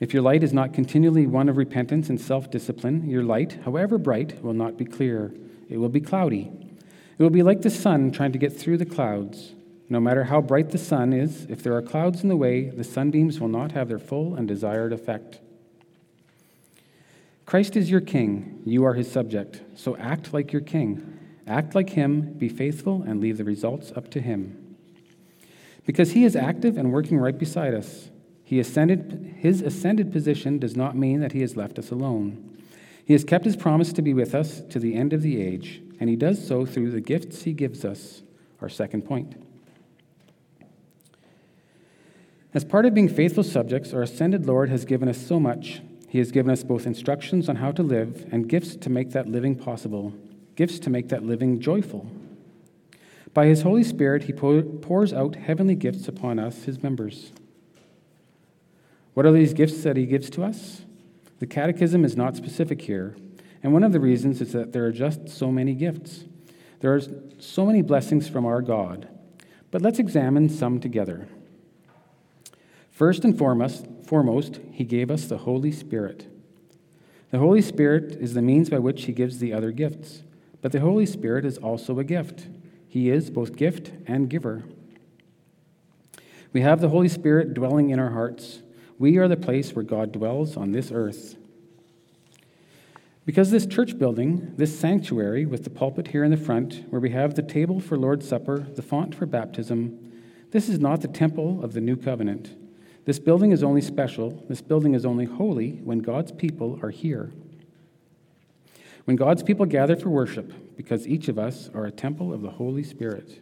if 0.00 0.14
your 0.14 0.22
light 0.22 0.44
is 0.44 0.52
not 0.52 0.72
continually 0.72 1.26
one 1.26 1.48
of 1.48 1.56
repentance 1.56 2.08
and 2.08 2.20
self 2.20 2.50
discipline, 2.50 3.08
your 3.08 3.24
light, 3.24 3.58
however 3.64 3.98
bright, 3.98 4.42
will 4.44 4.54
not 4.54 4.76
be 4.76 4.84
clear. 4.84 5.32
It 5.68 5.78
will 5.78 5.88
be 5.88 6.00
cloudy. 6.00 6.52
It 7.18 7.22
will 7.22 7.30
be 7.30 7.42
like 7.42 7.62
the 7.62 7.70
sun 7.70 8.12
trying 8.12 8.32
to 8.32 8.38
get 8.38 8.56
through 8.56 8.78
the 8.78 8.86
clouds. 8.86 9.54
No 9.90 10.00
matter 10.00 10.24
how 10.24 10.40
bright 10.40 10.70
the 10.70 10.78
sun 10.78 11.12
is, 11.12 11.46
if 11.48 11.62
there 11.62 11.74
are 11.74 11.82
clouds 11.82 12.22
in 12.22 12.28
the 12.28 12.36
way, 12.36 12.68
the 12.68 12.84
sunbeams 12.84 13.40
will 13.40 13.48
not 13.48 13.72
have 13.72 13.88
their 13.88 13.98
full 13.98 14.34
and 14.34 14.46
desired 14.46 14.92
effect. 14.92 15.40
Christ 17.46 17.76
is 17.76 17.90
your 17.90 18.02
king, 18.02 18.60
you 18.66 18.84
are 18.84 18.92
his 18.92 19.10
subject, 19.10 19.62
so 19.74 19.96
act 19.96 20.34
like 20.34 20.52
your 20.52 20.60
king. 20.60 21.18
Act 21.46 21.74
like 21.74 21.90
him, 21.90 22.34
be 22.34 22.50
faithful, 22.50 23.02
and 23.02 23.20
leave 23.20 23.38
the 23.38 23.44
results 23.44 23.90
up 23.96 24.10
to 24.10 24.20
him. 24.20 24.76
Because 25.86 26.12
he 26.12 26.24
is 26.24 26.36
active 26.36 26.76
and 26.76 26.92
working 26.92 27.16
right 27.16 27.38
beside 27.38 27.72
us. 27.72 28.10
He 28.44 28.60
ascended, 28.60 29.36
his 29.38 29.62
ascended 29.62 30.12
position 30.12 30.58
does 30.58 30.76
not 30.76 30.94
mean 30.94 31.20
that 31.20 31.32
he 31.32 31.40
has 31.40 31.56
left 31.56 31.78
us 31.78 31.90
alone. 31.90 32.58
He 33.06 33.14
has 33.14 33.24
kept 33.24 33.46
his 33.46 33.56
promise 33.56 33.94
to 33.94 34.02
be 34.02 34.12
with 34.12 34.34
us 34.34 34.60
to 34.68 34.78
the 34.78 34.94
end 34.94 35.14
of 35.14 35.22
the 35.22 35.40
age, 35.40 35.80
and 35.98 36.10
he 36.10 36.16
does 36.16 36.46
so 36.46 36.66
through 36.66 36.90
the 36.90 37.00
gifts 37.00 37.44
he 37.44 37.54
gives 37.54 37.82
us. 37.86 38.20
Our 38.60 38.68
second 38.68 39.06
point. 39.06 39.47
As 42.58 42.64
part 42.64 42.86
of 42.86 42.92
being 42.92 43.08
faithful 43.08 43.44
subjects, 43.44 43.94
our 43.94 44.02
ascended 44.02 44.44
Lord 44.44 44.68
has 44.68 44.84
given 44.84 45.08
us 45.08 45.24
so 45.24 45.38
much. 45.38 45.80
He 46.08 46.18
has 46.18 46.32
given 46.32 46.50
us 46.50 46.64
both 46.64 46.88
instructions 46.88 47.48
on 47.48 47.54
how 47.54 47.70
to 47.70 47.84
live 47.84 48.26
and 48.32 48.48
gifts 48.48 48.74
to 48.74 48.90
make 48.90 49.12
that 49.12 49.28
living 49.28 49.54
possible, 49.54 50.12
gifts 50.56 50.80
to 50.80 50.90
make 50.90 51.08
that 51.10 51.22
living 51.22 51.60
joyful. 51.60 52.10
By 53.32 53.46
his 53.46 53.62
Holy 53.62 53.84
Spirit, 53.84 54.24
he 54.24 54.32
pours 54.32 55.12
out 55.12 55.36
heavenly 55.36 55.76
gifts 55.76 56.08
upon 56.08 56.40
us, 56.40 56.64
his 56.64 56.82
members. 56.82 57.30
What 59.14 59.24
are 59.24 59.30
these 59.30 59.54
gifts 59.54 59.84
that 59.84 59.96
he 59.96 60.04
gives 60.04 60.28
to 60.30 60.42
us? 60.42 60.82
The 61.38 61.46
Catechism 61.46 62.04
is 62.04 62.16
not 62.16 62.34
specific 62.34 62.82
here, 62.82 63.14
and 63.62 63.72
one 63.72 63.84
of 63.84 63.92
the 63.92 64.00
reasons 64.00 64.40
is 64.40 64.50
that 64.50 64.72
there 64.72 64.84
are 64.84 64.90
just 64.90 65.28
so 65.28 65.52
many 65.52 65.74
gifts. 65.74 66.24
There 66.80 66.92
are 66.92 67.02
so 67.38 67.64
many 67.64 67.82
blessings 67.82 68.28
from 68.28 68.44
our 68.44 68.62
God. 68.62 69.06
But 69.70 69.80
let's 69.80 70.00
examine 70.00 70.48
some 70.48 70.80
together. 70.80 71.28
First 72.98 73.22
and 73.22 73.38
foremost, 73.38 74.58
he 74.72 74.82
gave 74.82 75.08
us 75.08 75.26
the 75.26 75.38
Holy 75.38 75.70
Spirit. 75.70 76.26
The 77.30 77.38
Holy 77.38 77.62
Spirit 77.62 78.16
is 78.20 78.34
the 78.34 78.42
means 78.42 78.70
by 78.70 78.80
which 78.80 79.04
he 79.04 79.12
gives 79.12 79.38
the 79.38 79.52
other 79.52 79.70
gifts, 79.70 80.24
but 80.62 80.72
the 80.72 80.80
Holy 80.80 81.06
Spirit 81.06 81.44
is 81.44 81.58
also 81.58 82.00
a 82.00 82.02
gift. 82.02 82.48
He 82.88 83.08
is 83.08 83.30
both 83.30 83.54
gift 83.54 83.92
and 84.08 84.28
giver. 84.28 84.64
We 86.52 86.62
have 86.62 86.80
the 86.80 86.88
Holy 86.88 87.06
Spirit 87.06 87.54
dwelling 87.54 87.90
in 87.90 88.00
our 88.00 88.10
hearts. 88.10 88.62
We 88.98 89.16
are 89.18 89.28
the 89.28 89.36
place 89.36 89.76
where 89.76 89.84
God 89.84 90.10
dwells 90.10 90.56
on 90.56 90.72
this 90.72 90.90
earth. 90.90 91.36
Because 93.24 93.52
this 93.52 93.64
church 93.64 93.96
building, 93.96 94.54
this 94.56 94.76
sanctuary 94.76 95.46
with 95.46 95.62
the 95.62 95.70
pulpit 95.70 96.08
here 96.08 96.24
in 96.24 96.32
the 96.32 96.36
front, 96.36 96.82
where 96.90 97.00
we 97.00 97.10
have 97.10 97.36
the 97.36 97.42
table 97.42 97.78
for 97.78 97.96
Lord's 97.96 98.28
Supper, 98.28 98.66
the 98.74 98.82
font 98.82 99.14
for 99.14 99.24
baptism, 99.24 100.12
this 100.50 100.68
is 100.68 100.80
not 100.80 101.00
the 101.00 101.06
temple 101.06 101.62
of 101.62 101.74
the 101.74 101.80
new 101.80 101.94
covenant. 101.94 102.56
This 103.08 103.18
building 103.18 103.52
is 103.52 103.62
only 103.62 103.80
special, 103.80 104.44
this 104.50 104.60
building 104.60 104.92
is 104.92 105.06
only 105.06 105.24
holy 105.24 105.80
when 105.82 106.00
God's 106.00 106.30
people 106.30 106.78
are 106.82 106.90
here. 106.90 107.32
When 109.06 109.16
God's 109.16 109.42
people 109.42 109.64
gather 109.64 109.96
for 109.96 110.10
worship, 110.10 110.76
because 110.76 111.08
each 111.08 111.28
of 111.28 111.38
us 111.38 111.70
are 111.72 111.86
a 111.86 111.90
temple 111.90 112.34
of 112.34 112.42
the 112.42 112.50
Holy 112.50 112.82
Spirit. 112.82 113.40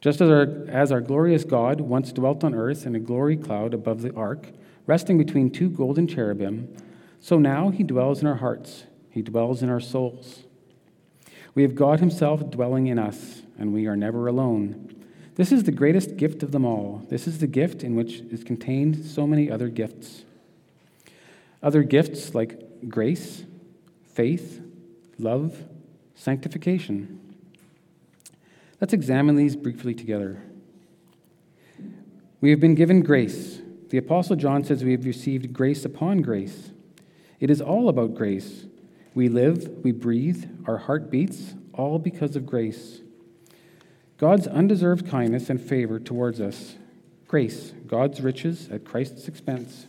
Just 0.00 0.20
as 0.20 0.30
our, 0.30 0.64
as 0.68 0.92
our 0.92 1.00
glorious 1.00 1.42
God 1.42 1.80
once 1.80 2.12
dwelt 2.12 2.44
on 2.44 2.54
earth 2.54 2.86
in 2.86 2.94
a 2.94 3.00
glory 3.00 3.36
cloud 3.36 3.74
above 3.74 4.02
the 4.02 4.14
ark, 4.14 4.50
resting 4.86 5.18
between 5.18 5.50
two 5.50 5.68
golden 5.68 6.06
cherubim, 6.06 6.72
so 7.18 7.36
now 7.36 7.70
he 7.70 7.82
dwells 7.82 8.20
in 8.20 8.28
our 8.28 8.36
hearts, 8.36 8.84
he 9.10 9.22
dwells 9.22 9.60
in 9.60 9.68
our 9.68 9.80
souls. 9.80 10.44
We 11.56 11.62
have 11.62 11.74
God 11.74 11.98
himself 11.98 12.48
dwelling 12.48 12.86
in 12.86 13.00
us, 13.00 13.42
and 13.58 13.72
we 13.74 13.88
are 13.88 13.96
never 13.96 14.28
alone. 14.28 15.01
This 15.42 15.50
is 15.50 15.64
the 15.64 15.72
greatest 15.72 16.16
gift 16.16 16.44
of 16.44 16.52
them 16.52 16.64
all. 16.64 17.04
This 17.08 17.26
is 17.26 17.38
the 17.38 17.48
gift 17.48 17.82
in 17.82 17.96
which 17.96 18.20
is 18.30 18.44
contained 18.44 19.04
so 19.04 19.26
many 19.26 19.50
other 19.50 19.66
gifts. 19.66 20.22
Other 21.60 21.82
gifts 21.82 22.32
like 22.32 22.88
grace, 22.88 23.42
faith, 24.06 24.62
love, 25.18 25.64
sanctification. 26.14 27.18
Let's 28.80 28.92
examine 28.92 29.34
these 29.34 29.56
briefly 29.56 29.94
together. 29.94 30.40
We 32.40 32.50
have 32.50 32.60
been 32.60 32.76
given 32.76 33.02
grace. 33.02 33.62
The 33.88 33.98
Apostle 33.98 34.36
John 34.36 34.62
says 34.62 34.84
we 34.84 34.92
have 34.92 35.04
received 35.04 35.52
grace 35.52 35.84
upon 35.84 36.22
grace. 36.22 36.70
It 37.40 37.50
is 37.50 37.60
all 37.60 37.88
about 37.88 38.14
grace. 38.14 38.66
We 39.12 39.28
live, 39.28 39.68
we 39.82 39.90
breathe, 39.90 40.44
our 40.68 40.78
heart 40.78 41.10
beats, 41.10 41.56
all 41.74 41.98
because 41.98 42.36
of 42.36 42.46
grace. 42.46 43.01
God's 44.22 44.46
undeserved 44.46 45.08
kindness 45.08 45.50
and 45.50 45.60
favor 45.60 45.98
towards 45.98 46.40
us. 46.40 46.76
Grace, 47.26 47.72
God's 47.88 48.20
riches 48.20 48.68
at 48.70 48.84
Christ's 48.84 49.26
expense. 49.26 49.88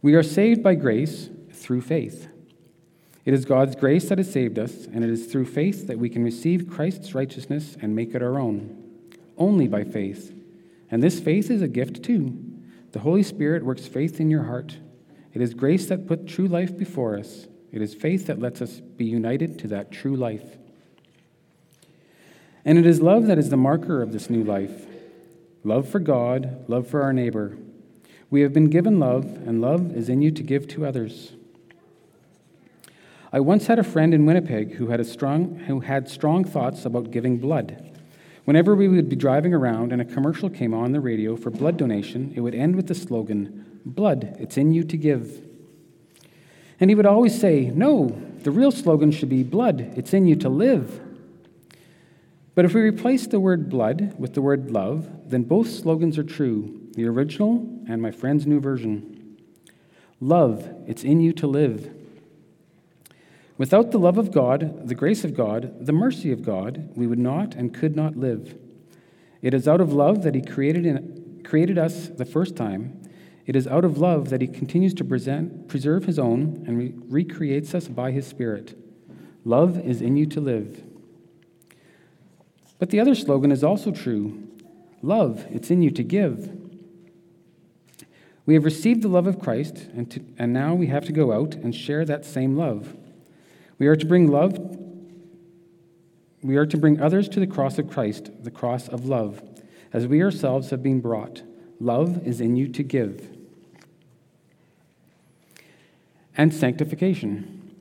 We 0.00 0.14
are 0.14 0.22
saved 0.22 0.62
by 0.62 0.74
grace 0.74 1.28
through 1.52 1.82
faith. 1.82 2.28
It 3.26 3.34
is 3.34 3.44
God's 3.44 3.76
grace 3.76 4.08
that 4.08 4.16
has 4.16 4.32
saved 4.32 4.58
us, 4.58 4.86
and 4.86 5.04
it 5.04 5.10
is 5.10 5.26
through 5.26 5.44
faith 5.44 5.86
that 5.86 5.98
we 5.98 6.08
can 6.08 6.24
receive 6.24 6.70
Christ's 6.70 7.14
righteousness 7.14 7.76
and 7.82 7.94
make 7.94 8.14
it 8.14 8.22
our 8.22 8.38
own. 8.38 8.82
Only 9.36 9.68
by 9.68 9.84
faith. 9.84 10.34
And 10.90 11.02
this 11.02 11.20
faith 11.20 11.50
is 11.50 11.60
a 11.60 11.68
gift 11.68 12.02
too. 12.02 12.42
The 12.92 13.00
Holy 13.00 13.22
Spirit 13.22 13.66
works 13.66 13.86
faith 13.86 14.18
in 14.18 14.30
your 14.30 14.44
heart. 14.44 14.78
It 15.34 15.42
is 15.42 15.52
grace 15.52 15.84
that 15.88 16.06
put 16.06 16.26
true 16.26 16.48
life 16.48 16.74
before 16.78 17.18
us. 17.18 17.48
It 17.70 17.82
is 17.82 17.92
faith 17.92 18.28
that 18.28 18.40
lets 18.40 18.62
us 18.62 18.80
be 18.80 19.04
united 19.04 19.58
to 19.58 19.68
that 19.68 19.92
true 19.92 20.16
life. 20.16 20.56
And 22.66 22.78
it 22.78 22.84
is 22.84 23.00
love 23.00 23.28
that 23.28 23.38
is 23.38 23.48
the 23.48 23.56
marker 23.56 24.02
of 24.02 24.12
this 24.12 24.28
new 24.28 24.42
life 24.42 24.86
love 25.62 25.88
for 25.88 25.98
God, 25.98 26.64
love 26.68 26.86
for 26.86 27.02
our 27.02 27.12
neighbor. 27.12 27.56
We 28.28 28.40
have 28.42 28.52
been 28.52 28.70
given 28.70 28.98
love, 28.98 29.24
and 29.24 29.60
love 29.60 29.96
is 29.96 30.08
in 30.08 30.20
you 30.20 30.30
to 30.32 30.42
give 30.42 30.66
to 30.68 30.84
others. 30.84 31.32
I 33.32 33.40
once 33.40 33.66
had 33.66 33.78
a 33.78 33.84
friend 33.84 34.12
in 34.12 34.26
Winnipeg 34.26 34.74
who 34.74 34.88
had, 34.88 35.04
strong, 35.06 35.58
who 35.66 35.80
had 35.80 36.08
strong 36.08 36.44
thoughts 36.44 36.84
about 36.84 37.10
giving 37.10 37.38
blood. 37.38 37.92
Whenever 38.44 38.74
we 38.74 38.88
would 38.88 39.08
be 39.08 39.16
driving 39.16 39.54
around 39.54 39.92
and 39.92 40.00
a 40.00 40.04
commercial 40.04 40.50
came 40.50 40.74
on 40.74 40.92
the 40.92 41.00
radio 41.00 41.36
for 41.36 41.50
blood 41.50 41.76
donation, 41.76 42.32
it 42.34 42.40
would 42.40 42.54
end 42.54 42.74
with 42.74 42.88
the 42.88 42.94
slogan, 42.94 43.80
Blood, 43.84 44.36
it's 44.40 44.56
in 44.56 44.72
you 44.72 44.82
to 44.82 44.96
give. 44.96 45.40
And 46.80 46.90
he 46.90 46.96
would 46.96 47.06
always 47.06 47.38
say, 47.38 47.70
No, 47.70 48.08
the 48.42 48.50
real 48.50 48.72
slogan 48.72 49.12
should 49.12 49.28
be, 49.28 49.44
Blood, 49.44 49.92
it's 49.96 50.12
in 50.12 50.26
you 50.26 50.34
to 50.36 50.48
live. 50.48 51.00
But 52.56 52.64
if 52.64 52.72
we 52.72 52.80
replace 52.80 53.26
the 53.26 53.38
word 53.38 53.68
blood 53.68 54.14
with 54.18 54.32
the 54.32 54.40
word 54.40 54.70
love, 54.70 55.30
then 55.30 55.42
both 55.42 55.70
slogans 55.70 56.18
are 56.18 56.24
true 56.24 56.82
the 56.94 57.06
original 57.06 57.58
and 57.86 58.00
my 58.00 58.10
friend's 58.10 58.46
new 58.46 58.58
version. 58.58 59.36
Love, 60.18 60.74
it's 60.86 61.04
in 61.04 61.20
you 61.20 61.34
to 61.34 61.46
live. 61.46 61.94
Without 63.58 63.90
the 63.90 63.98
love 63.98 64.16
of 64.16 64.32
God, 64.32 64.88
the 64.88 64.94
grace 64.94 65.22
of 65.22 65.34
God, 65.34 65.84
the 65.84 65.92
mercy 65.92 66.32
of 66.32 66.42
God, 66.42 66.90
we 66.96 67.06
would 67.06 67.18
not 67.18 67.54
and 67.54 67.74
could 67.74 67.94
not 67.94 68.16
live. 68.16 68.56
It 69.42 69.52
is 69.52 69.68
out 69.68 69.82
of 69.82 69.92
love 69.92 70.22
that 70.22 70.34
He 70.34 70.40
created, 70.40 70.86
in, 70.86 71.42
created 71.44 71.76
us 71.76 72.08
the 72.08 72.24
first 72.24 72.56
time. 72.56 73.02
It 73.44 73.54
is 73.54 73.66
out 73.66 73.84
of 73.84 73.98
love 73.98 74.30
that 74.30 74.40
He 74.40 74.46
continues 74.46 74.94
to 74.94 75.04
present, 75.04 75.68
preserve 75.68 76.06
His 76.06 76.18
own 76.18 76.64
and 76.66 76.78
re- 76.78 76.94
recreates 77.08 77.74
us 77.74 77.88
by 77.88 78.12
His 78.12 78.26
Spirit. 78.26 78.74
Love 79.44 79.78
is 79.78 80.00
in 80.00 80.16
you 80.16 80.24
to 80.24 80.40
live. 80.40 80.82
But 82.78 82.90
the 82.90 83.00
other 83.00 83.14
slogan 83.14 83.52
is 83.52 83.64
also 83.64 83.90
true 83.90 84.42
love, 85.02 85.46
it's 85.50 85.70
in 85.70 85.82
you 85.82 85.90
to 85.92 86.02
give. 86.02 86.50
We 88.44 88.54
have 88.54 88.64
received 88.64 89.02
the 89.02 89.08
love 89.08 89.26
of 89.26 89.40
Christ, 89.40 89.88
and, 89.94 90.10
to, 90.10 90.20
and 90.38 90.52
now 90.52 90.74
we 90.74 90.86
have 90.86 91.04
to 91.06 91.12
go 91.12 91.32
out 91.32 91.54
and 91.54 91.74
share 91.74 92.04
that 92.04 92.24
same 92.24 92.56
love. 92.56 92.96
We 93.78 93.88
are 93.88 93.96
to 93.96 94.06
bring 94.06 94.30
love, 94.30 94.58
we 96.42 96.56
are 96.56 96.66
to 96.66 96.76
bring 96.76 97.00
others 97.00 97.28
to 97.30 97.40
the 97.40 97.46
cross 97.46 97.78
of 97.78 97.90
Christ, 97.90 98.30
the 98.42 98.50
cross 98.50 98.88
of 98.88 99.06
love, 99.06 99.42
as 99.92 100.06
we 100.06 100.22
ourselves 100.22 100.70
have 100.70 100.82
been 100.82 101.00
brought. 101.00 101.42
Love 101.80 102.26
is 102.26 102.40
in 102.40 102.56
you 102.56 102.68
to 102.68 102.82
give. 102.82 103.28
And 106.36 106.54
sanctification. 106.54 107.74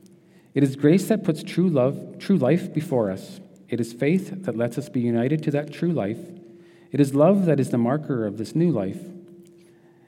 It 0.53 0.63
is 0.63 0.75
grace 0.75 1.07
that 1.09 1.23
puts 1.23 1.43
true 1.43 1.69
love, 1.69 2.17
true 2.17 2.37
life 2.37 2.73
before 2.73 3.11
us. 3.11 3.39
It 3.69 3.79
is 3.79 3.93
faith 3.93 4.43
that 4.43 4.57
lets 4.57 4.77
us 4.77 4.89
be 4.89 5.01
united 5.01 5.43
to 5.43 5.51
that 5.51 5.73
true 5.73 5.91
life. 5.91 6.19
It 6.91 6.99
is 6.99 7.15
love 7.15 7.45
that 7.45 7.59
is 7.59 7.71
the 7.71 7.77
marker 7.77 8.25
of 8.25 8.37
this 8.37 8.55
new 8.55 8.71
life. 8.71 9.01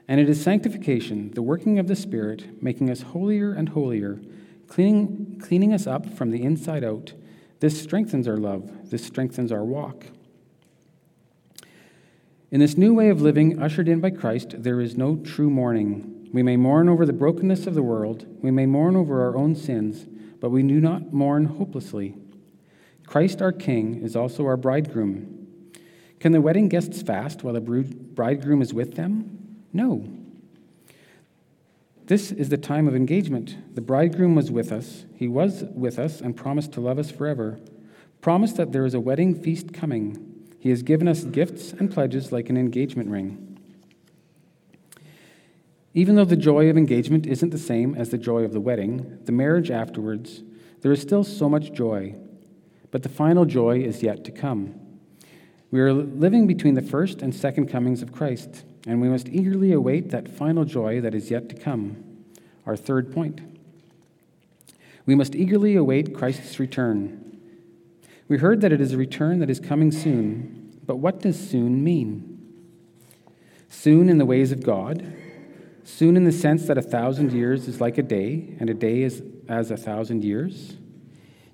And 0.07 0.21
it 0.21 0.29
is 0.29 0.41
sanctification, 0.41 1.31
the 1.31 1.41
working 1.41 1.79
of 1.79 1.87
the 1.87 1.95
Spirit, 1.95 2.63
making 2.63 2.89
us 2.89 3.01
holier 3.01 3.51
and 3.51 3.69
holier 3.69 4.21
cleaning, 4.67 5.41
cleaning 5.43 5.73
us 5.73 5.87
up 5.87 6.13
from 6.13 6.31
the 6.31 6.43
inside 6.43 6.83
out. 6.83 7.13
This 7.59 7.81
strengthens 7.81 8.27
our 8.27 8.37
love, 8.37 8.89
this 8.89 9.03
strengthens 9.03 9.51
our 9.51 9.63
walk. 9.63 10.05
In 12.51 12.59
this 12.59 12.77
new 12.77 12.93
way 12.93 13.09
of 13.09 13.21
living, 13.21 13.61
ushered 13.61 13.89
in 13.89 13.99
by 13.99 14.11
Christ, 14.11 14.63
there 14.63 14.79
is 14.79 14.95
no 14.95 15.17
true 15.17 15.49
mourning. 15.49 16.29
We 16.31 16.43
may 16.43 16.55
mourn 16.55 16.87
over 16.87 17.05
the 17.05 17.13
brokenness 17.13 17.67
of 17.67 17.73
the 17.73 17.83
world, 17.83 18.25
we 18.41 18.51
may 18.51 18.65
mourn 18.65 18.95
over 18.95 19.21
our 19.21 19.35
own 19.35 19.55
sins, 19.55 20.05
but 20.39 20.51
we 20.51 20.61
do 20.61 20.79
not 20.79 21.11
mourn 21.11 21.45
hopelessly. 21.45 22.15
Christ 23.07 23.41
our 23.41 23.53
King 23.53 24.03
is 24.03 24.15
also 24.15 24.45
our 24.45 24.57
bridegroom. 24.57 25.47
Can 26.19 26.33
the 26.33 26.41
wedding 26.41 26.67
guests 26.67 27.01
fast 27.01 27.43
while 27.43 27.53
the 27.53 27.61
bridegroom 27.61 28.61
is 28.61 28.73
with 28.73 28.95
them? 28.95 29.63
No. 29.73 30.07
This 32.05 32.31
is 32.31 32.49
the 32.49 32.57
time 32.57 32.87
of 32.87 32.95
engagement. 32.95 33.75
The 33.75 33.81
bridegroom 33.81 34.35
was 34.35 34.51
with 34.51 34.71
us. 34.71 35.05
He 35.15 35.27
was 35.27 35.63
with 35.73 35.97
us 35.97 36.21
and 36.21 36.35
promised 36.35 36.73
to 36.73 36.81
love 36.81 36.99
us 36.99 37.09
forever. 37.09 37.59
Promised 38.21 38.57
that 38.57 38.71
there 38.71 38.85
is 38.85 38.93
a 38.93 38.99
wedding 38.99 39.41
feast 39.41 39.73
coming. 39.73 40.45
He 40.59 40.69
has 40.69 40.83
given 40.83 41.07
us 41.07 41.23
gifts 41.23 41.71
and 41.73 41.91
pledges 41.91 42.31
like 42.31 42.49
an 42.49 42.57
engagement 42.57 43.09
ring. 43.09 43.59
Even 45.93 46.15
though 46.15 46.25
the 46.25 46.35
joy 46.35 46.69
of 46.69 46.77
engagement 46.77 47.25
isn't 47.25 47.51
the 47.51 47.57
same 47.57 47.95
as 47.95 48.09
the 48.09 48.17
joy 48.17 48.43
of 48.43 48.53
the 48.53 48.59
wedding, 48.59 49.19
the 49.23 49.31
marriage 49.31 49.71
afterwards, 49.71 50.43
there 50.81 50.91
is 50.91 51.01
still 51.01 51.23
so 51.23 51.47
much 51.49 51.73
joy. 51.73 52.15
But 52.97 53.03
the 53.03 53.09
final 53.09 53.45
joy 53.45 53.81
is 53.81 54.01
yet 54.01 54.23
to 54.23 54.31
come. 54.31 54.73
We 55.69 55.79
are 55.81 55.93
living 55.93 56.47
between 56.47 56.73
the 56.73 56.81
first 56.81 57.21
and 57.21 57.31
second 57.31 57.67
comings 57.67 58.01
of 58.01 58.11
Christ, 58.11 58.63
and 58.87 58.99
we 58.99 59.07
must 59.07 59.29
eagerly 59.29 59.71
await 59.71 60.09
that 60.09 60.27
final 60.27 60.65
joy 60.65 60.99
that 61.01 61.13
is 61.13 61.29
yet 61.29 61.47
to 61.49 61.55
come. 61.55 62.03
Our 62.65 62.75
third 62.75 63.13
point. 63.13 63.39
We 65.05 65.13
must 65.13 65.35
eagerly 65.35 65.75
await 65.75 66.15
Christ's 66.15 66.59
return. 66.59 67.37
We 68.27 68.39
heard 68.39 68.61
that 68.61 68.73
it 68.73 68.81
is 68.81 68.93
a 68.93 68.97
return 68.97 69.41
that 69.41 69.49
is 69.51 69.59
coming 69.59 69.91
soon, 69.91 70.79
but 70.83 70.95
what 70.95 71.19
does 71.19 71.37
soon 71.37 71.83
mean? 71.83 72.51
Soon 73.69 74.09
in 74.09 74.17
the 74.17 74.25
ways 74.25 74.51
of 74.51 74.63
God, 74.63 75.13
soon 75.83 76.17
in 76.17 76.23
the 76.23 76.31
sense 76.31 76.65
that 76.65 76.79
a 76.79 76.81
thousand 76.81 77.31
years 77.31 77.67
is 77.67 77.79
like 77.79 77.99
a 77.99 78.01
day, 78.01 78.55
and 78.59 78.71
a 78.71 78.73
day 78.73 79.03
is 79.03 79.21
as 79.47 79.69
a 79.69 79.77
thousand 79.77 80.23
years? 80.23 80.77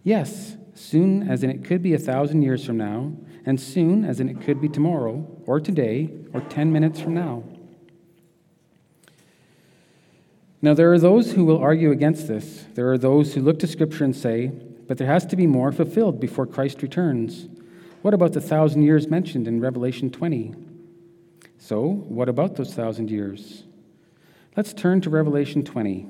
Yes, 0.05 0.55
soon 0.75 1.27
as 1.29 1.43
in 1.43 1.49
it 1.49 1.63
could 1.63 1.81
be 1.81 1.93
a 1.93 1.99
thousand 1.99 2.41
years 2.41 2.65
from 2.65 2.77
now, 2.77 3.11
and 3.45 3.59
soon 3.59 4.05
as 4.05 4.19
in 4.19 4.29
it 4.29 4.41
could 4.41 4.61
be 4.61 4.69
tomorrow, 4.69 5.25
or 5.45 5.59
today, 5.59 6.09
or 6.33 6.41
10 6.41 6.71
minutes 6.71 6.99
from 6.99 7.13
now. 7.13 7.43
Now, 10.61 10.73
there 10.73 10.93
are 10.93 10.99
those 10.99 11.33
who 11.33 11.43
will 11.43 11.57
argue 11.57 11.91
against 11.91 12.27
this. 12.27 12.65
There 12.73 12.89
are 12.91 12.97
those 12.97 13.33
who 13.33 13.41
look 13.41 13.59
to 13.59 13.67
Scripture 13.67 14.05
and 14.05 14.15
say, 14.15 14.47
but 14.87 14.97
there 14.97 15.07
has 15.07 15.25
to 15.25 15.35
be 15.35 15.45
more 15.45 15.71
fulfilled 15.71 16.19
before 16.19 16.45
Christ 16.45 16.81
returns. 16.81 17.47
What 18.01 18.13
about 18.13 18.33
the 18.33 18.41
thousand 18.41 18.83
years 18.83 19.09
mentioned 19.09 19.47
in 19.47 19.59
Revelation 19.59 20.09
20? 20.09 20.53
So, 21.57 21.81
what 21.81 22.29
about 22.29 22.55
those 22.55 22.73
thousand 22.73 23.09
years? 23.09 23.63
Let's 24.55 24.73
turn 24.73 25.01
to 25.01 25.09
Revelation 25.09 25.63
20. 25.63 26.09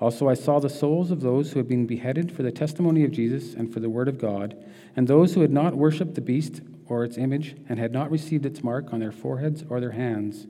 Also, 0.00 0.28
I 0.28 0.34
saw 0.34 0.58
the 0.58 0.70
souls 0.70 1.10
of 1.10 1.20
those 1.20 1.52
who 1.52 1.58
had 1.58 1.68
been 1.68 1.86
beheaded 1.86 2.32
for 2.32 2.42
the 2.42 2.50
testimony 2.50 3.04
of 3.04 3.12
Jesus 3.12 3.52
and 3.52 3.72
for 3.72 3.80
the 3.80 3.90
word 3.90 4.08
of 4.08 4.18
God, 4.18 4.56
and 4.96 5.06
those 5.06 5.34
who 5.34 5.42
had 5.42 5.52
not 5.52 5.74
worshipped 5.74 6.14
the 6.14 6.22
beast 6.22 6.62
or 6.86 7.04
its 7.04 7.18
image 7.18 7.54
and 7.68 7.78
had 7.78 7.92
not 7.92 8.10
received 8.10 8.46
its 8.46 8.64
mark 8.64 8.92
on 8.92 9.00
their 9.00 9.12
foreheads 9.12 9.62
or 9.68 9.78
their 9.78 9.92
hands. 9.92 10.46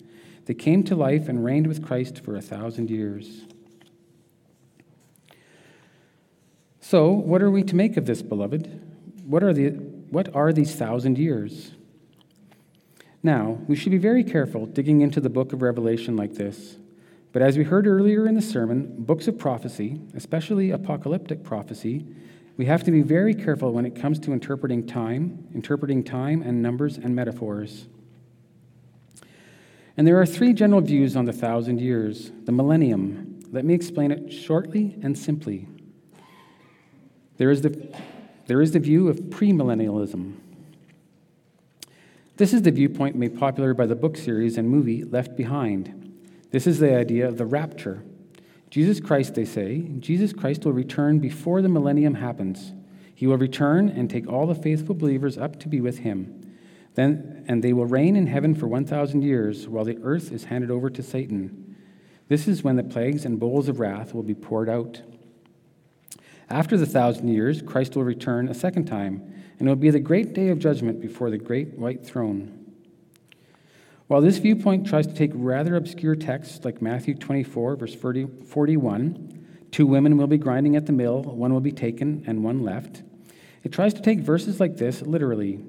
They 0.47 0.55
came 0.55 0.85
to 0.85 0.95
life 0.95 1.29
and 1.29 1.45
reigned 1.45 1.67
with 1.67 1.85
Christ 1.85 2.25
for 2.25 2.37
a 2.37 2.41
thousand 2.41 2.91
years. 2.91 3.43
So, 6.81 7.11
what 7.11 7.43
are 7.43 7.51
we 7.51 7.63
to 7.65 7.77
make 7.77 7.97
of 7.97 8.07
this, 8.07 8.23
beloved? 8.23 8.81
What 9.25 9.43
are, 9.43 9.53
the, 9.53 9.69
what 9.69 10.35
are 10.35 10.53
these 10.53 10.75
thousand 10.75 11.19
years? 11.19 11.73
Now, 13.23 13.59
we 13.69 13.77
should 13.77 13.93
be 13.93 13.99
very 13.99 14.25
careful 14.25 14.67
digging 14.67 15.01
into 15.01 15.21
the 15.21 15.29
book 15.29 15.53
of 15.53 15.61
Revelation 15.61 16.17
like 16.17 16.35
this. 16.35 16.77
But 17.33 17.43
as 17.43 17.57
we 17.57 17.65
heard 17.65 17.87
earlier 17.87 18.27
in 18.27 18.35
the 18.35 18.43
sermon, 18.43 18.95
books 18.99 19.29
of 19.29 19.39
prophecy, 19.39 20.01
especially 20.15 20.71
apocalyptic 20.73 21.45
prophecy, 21.45 22.07
we 22.57 22.67
have 22.67 22.83
to 22.85 22.91
be 22.91 23.03
very 23.03 23.35
careful 23.35 23.73
when 23.73 23.87
it 23.87 23.95
comes 23.95 24.19
to 24.21 24.33
interpreting 24.33 24.87
time, 24.87 25.49
interpreting 25.55 26.03
time 26.03 26.43
and 26.43 26.61
numbers 26.61 26.99
and 26.99 27.15
metaphors. 27.15 27.87
And 29.97 30.07
there 30.07 30.21
are 30.21 30.27
three 30.27 30.53
general 30.53 30.81
views 30.81 31.17
on 31.17 31.25
the 31.25 31.33
thousand 31.33 31.81
years, 31.81 32.33
the 32.45 32.53
millennium. 32.53 33.41
Let 33.53 33.65
me 33.65 33.75
explain 33.75 34.11
it 34.11 34.33
shortly 34.33 34.99
and 35.03 35.17
simply. 35.17 35.69
There 37.37 37.51
is 37.51 37.63
the, 37.63 37.95
there 38.47 38.61
is 38.61 38.73
the 38.73 38.79
view 38.81 39.09
of 39.09 39.17
premillennialism. 39.17 40.37
This 42.37 42.53
is 42.53 42.63
the 42.63 42.71
viewpoint 42.71 43.17
made 43.17 43.39
popular 43.39 43.73
by 43.75 43.87
the 43.87 43.95
book 43.95 44.17
series 44.17 44.59
and 44.59 44.69
movie 44.69 45.05
Left 45.05 45.37
Behind. 45.37 46.10
This 46.51 46.67
is 46.67 46.79
the 46.79 46.97
idea 46.97 47.29
of 47.29 47.39
the 47.39 47.47
rapture. 47.47 48.03
Jesus 48.71 49.01
Christ, 49.01 49.35
they 49.35 49.45
say, 49.45 49.81
Jesus 49.99 50.33
Christ 50.33 50.65
will 50.65 50.73
return 50.73 51.19
before 51.19 51.63
the 51.63 51.69
millennium 51.69 52.15
happens. 52.15 52.73
He 53.15 53.27
will 53.27 53.37
return 53.37 53.89
and 53.89 54.09
take 54.09 54.29
all 54.29 54.47
the 54.47 54.55
faithful 54.55 54.95
believers 54.95 55.37
up 55.37 55.59
to 55.61 55.69
be 55.69 55.81
with 55.81 55.99
him. 55.99 56.57
Then, 56.95 57.45
and 57.49 57.63
they 57.63 57.73
will 57.73 57.87
reign 57.87 58.17
in 58.17 58.27
heaven 58.27 58.55
for 58.55 58.67
1,000 58.67 59.23
years 59.23 59.69
while 59.69 59.85
the 59.85 59.99
earth 60.03 60.33
is 60.33 60.45
handed 60.45 60.71
over 60.71 60.91
to 60.91 61.03
Satan. 61.03 61.77
This 62.29 62.47
is 62.47 62.63
when 62.63 62.77
the 62.77 62.85
plagues 62.85 63.25
and 63.25 63.41
bowls 63.41 63.69
of 63.69 63.81
wrath 63.81 64.15
will 64.15 64.23
be 64.23 64.35
poured 64.35 64.69
out. 64.69 65.03
After 66.49 66.77
the 66.77 66.87
thousand 66.87 67.29
years, 67.29 67.63
Christ 67.63 67.95
will 67.95 68.05
return 68.05 68.49
a 68.49 68.55
second 68.55 68.87
time, 68.87 69.33
and 69.59 69.69
it 69.69 69.71
will 69.71 69.77
be 69.77 69.91
the 69.91 70.01
great 70.01 70.33
day 70.33 70.49
of 70.49 70.59
judgment 70.59 71.01
before 71.01 71.31
the 71.31 71.39
great 71.39 71.79
white 71.79 72.05
throne. 72.05 72.60
While 74.11 74.23
this 74.23 74.39
viewpoint 74.39 74.89
tries 74.89 75.07
to 75.07 75.15
take 75.15 75.31
rather 75.35 75.77
obscure 75.77 76.17
texts 76.17 76.65
like 76.65 76.83
Matthew 76.83 77.15
24, 77.15 77.77
verse 77.77 77.95
40, 77.95 78.27
41, 78.45 79.47
two 79.71 79.87
women 79.87 80.17
will 80.17 80.27
be 80.27 80.37
grinding 80.37 80.75
at 80.75 80.87
the 80.87 80.93
mill, 80.93 81.23
one 81.23 81.53
will 81.53 81.61
be 81.61 81.71
taken 81.71 82.25
and 82.27 82.43
one 82.43 82.65
left, 82.65 83.05
it 83.63 83.71
tries 83.71 83.95
to 83.95 84.03
take 84.03 84.19
verses 84.19 84.59
like 84.59 84.79
this 84.79 85.01
literally. 85.03 85.61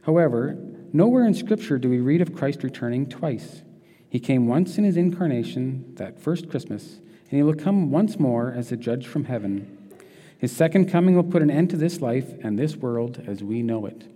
However, 0.00 0.58
nowhere 0.92 1.24
in 1.24 1.34
Scripture 1.34 1.78
do 1.78 1.88
we 1.88 2.00
read 2.00 2.20
of 2.20 2.34
Christ 2.34 2.64
returning 2.64 3.08
twice. 3.08 3.62
He 4.10 4.18
came 4.18 4.48
once 4.48 4.78
in 4.78 4.82
his 4.82 4.96
incarnation, 4.96 5.94
that 5.94 6.18
first 6.18 6.50
Christmas, 6.50 6.96
and 6.96 7.36
he 7.38 7.44
will 7.44 7.54
come 7.54 7.92
once 7.92 8.18
more 8.18 8.50
as 8.50 8.72
a 8.72 8.76
judge 8.76 9.06
from 9.06 9.26
heaven. 9.26 9.94
His 10.36 10.50
second 10.50 10.90
coming 10.90 11.14
will 11.14 11.22
put 11.22 11.40
an 11.40 11.52
end 11.52 11.70
to 11.70 11.76
this 11.76 12.00
life 12.00 12.34
and 12.42 12.58
this 12.58 12.74
world 12.74 13.22
as 13.28 13.44
we 13.44 13.62
know 13.62 13.86
it. 13.86 14.08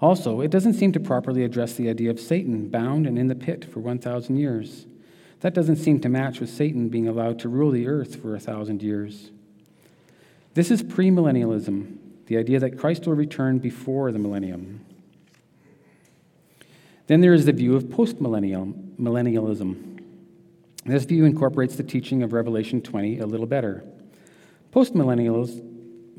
Also, 0.00 0.40
it 0.40 0.50
doesn't 0.50 0.74
seem 0.74 0.92
to 0.92 1.00
properly 1.00 1.42
address 1.42 1.74
the 1.74 1.88
idea 1.88 2.10
of 2.10 2.20
Satan 2.20 2.68
bound 2.68 3.06
and 3.06 3.18
in 3.18 3.26
the 3.26 3.34
pit 3.34 3.64
for 3.64 3.80
1,000 3.80 4.36
years. 4.36 4.86
That 5.40 5.54
doesn't 5.54 5.76
seem 5.76 6.00
to 6.00 6.08
match 6.08 6.40
with 6.40 6.50
Satan 6.50 6.88
being 6.88 7.08
allowed 7.08 7.38
to 7.40 7.48
rule 7.48 7.70
the 7.70 7.86
earth 7.86 8.20
for 8.20 8.34
a 8.34 8.40
thousand 8.40 8.82
years. 8.82 9.30
This 10.54 10.70
is 10.70 10.82
premillennialism, 10.82 11.96
the 12.26 12.36
idea 12.36 12.58
that 12.58 12.78
Christ 12.78 13.06
will 13.06 13.14
return 13.14 13.58
before 13.58 14.10
the 14.10 14.18
millennium. 14.18 14.84
Then 17.06 17.20
there 17.20 17.34
is 17.34 17.46
the 17.46 17.52
view 17.52 17.76
of 17.76 17.84
postmillennialism. 17.84 20.00
This 20.84 21.04
view 21.04 21.24
incorporates 21.24 21.76
the 21.76 21.84
teaching 21.84 22.22
of 22.22 22.32
Revelation 22.32 22.82
20 22.82 23.20
a 23.20 23.26
little 23.26 23.46
better. 23.46 23.84
Postmillennials 24.72 25.64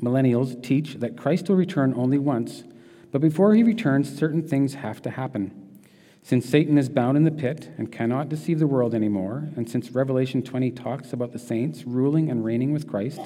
millennials 0.02 0.62
teach 0.62 0.94
that 0.94 1.18
Christ 1.18 1.50
will 1.50 1.56
return 1.56 1.92
only 1.94 2.16
once 2.16 2.64
but 3.12 3.20
before 3.20 3.54
he 3.54 3.62
returns, 3.62 4.16
certain 4.16 4.46
things 4.46 4.74
have 4.74 5.02
to 5.02 5.10
happen. 5.10 5.80
Since 6.22 6.48
Satan 6.48 6.76
is 6.76 6.88
bound 6.88 7.16
in 7.16 7.24
the 7.24 7.30
pit 7.30 7.70
and 7.78 7.90
cannot 7.90 8.28
deceive 8.28 8.58
the 8.58 8.66
world 8.66 8.94
anymore, 8.94 9.48
and 9.56 9.68
since 9.68 9.90
Revelation 9.90 10.42
20 10.42 10.70
talks 10.72 11.12
about 11.12 11.32
the 11.32 11.38
saints 11.38 11.84
ruling 11.84 12.30
and 12.30 12.44
reigning 12.44 12.72
with 12.72 12.86
Christ, 12.86 13.20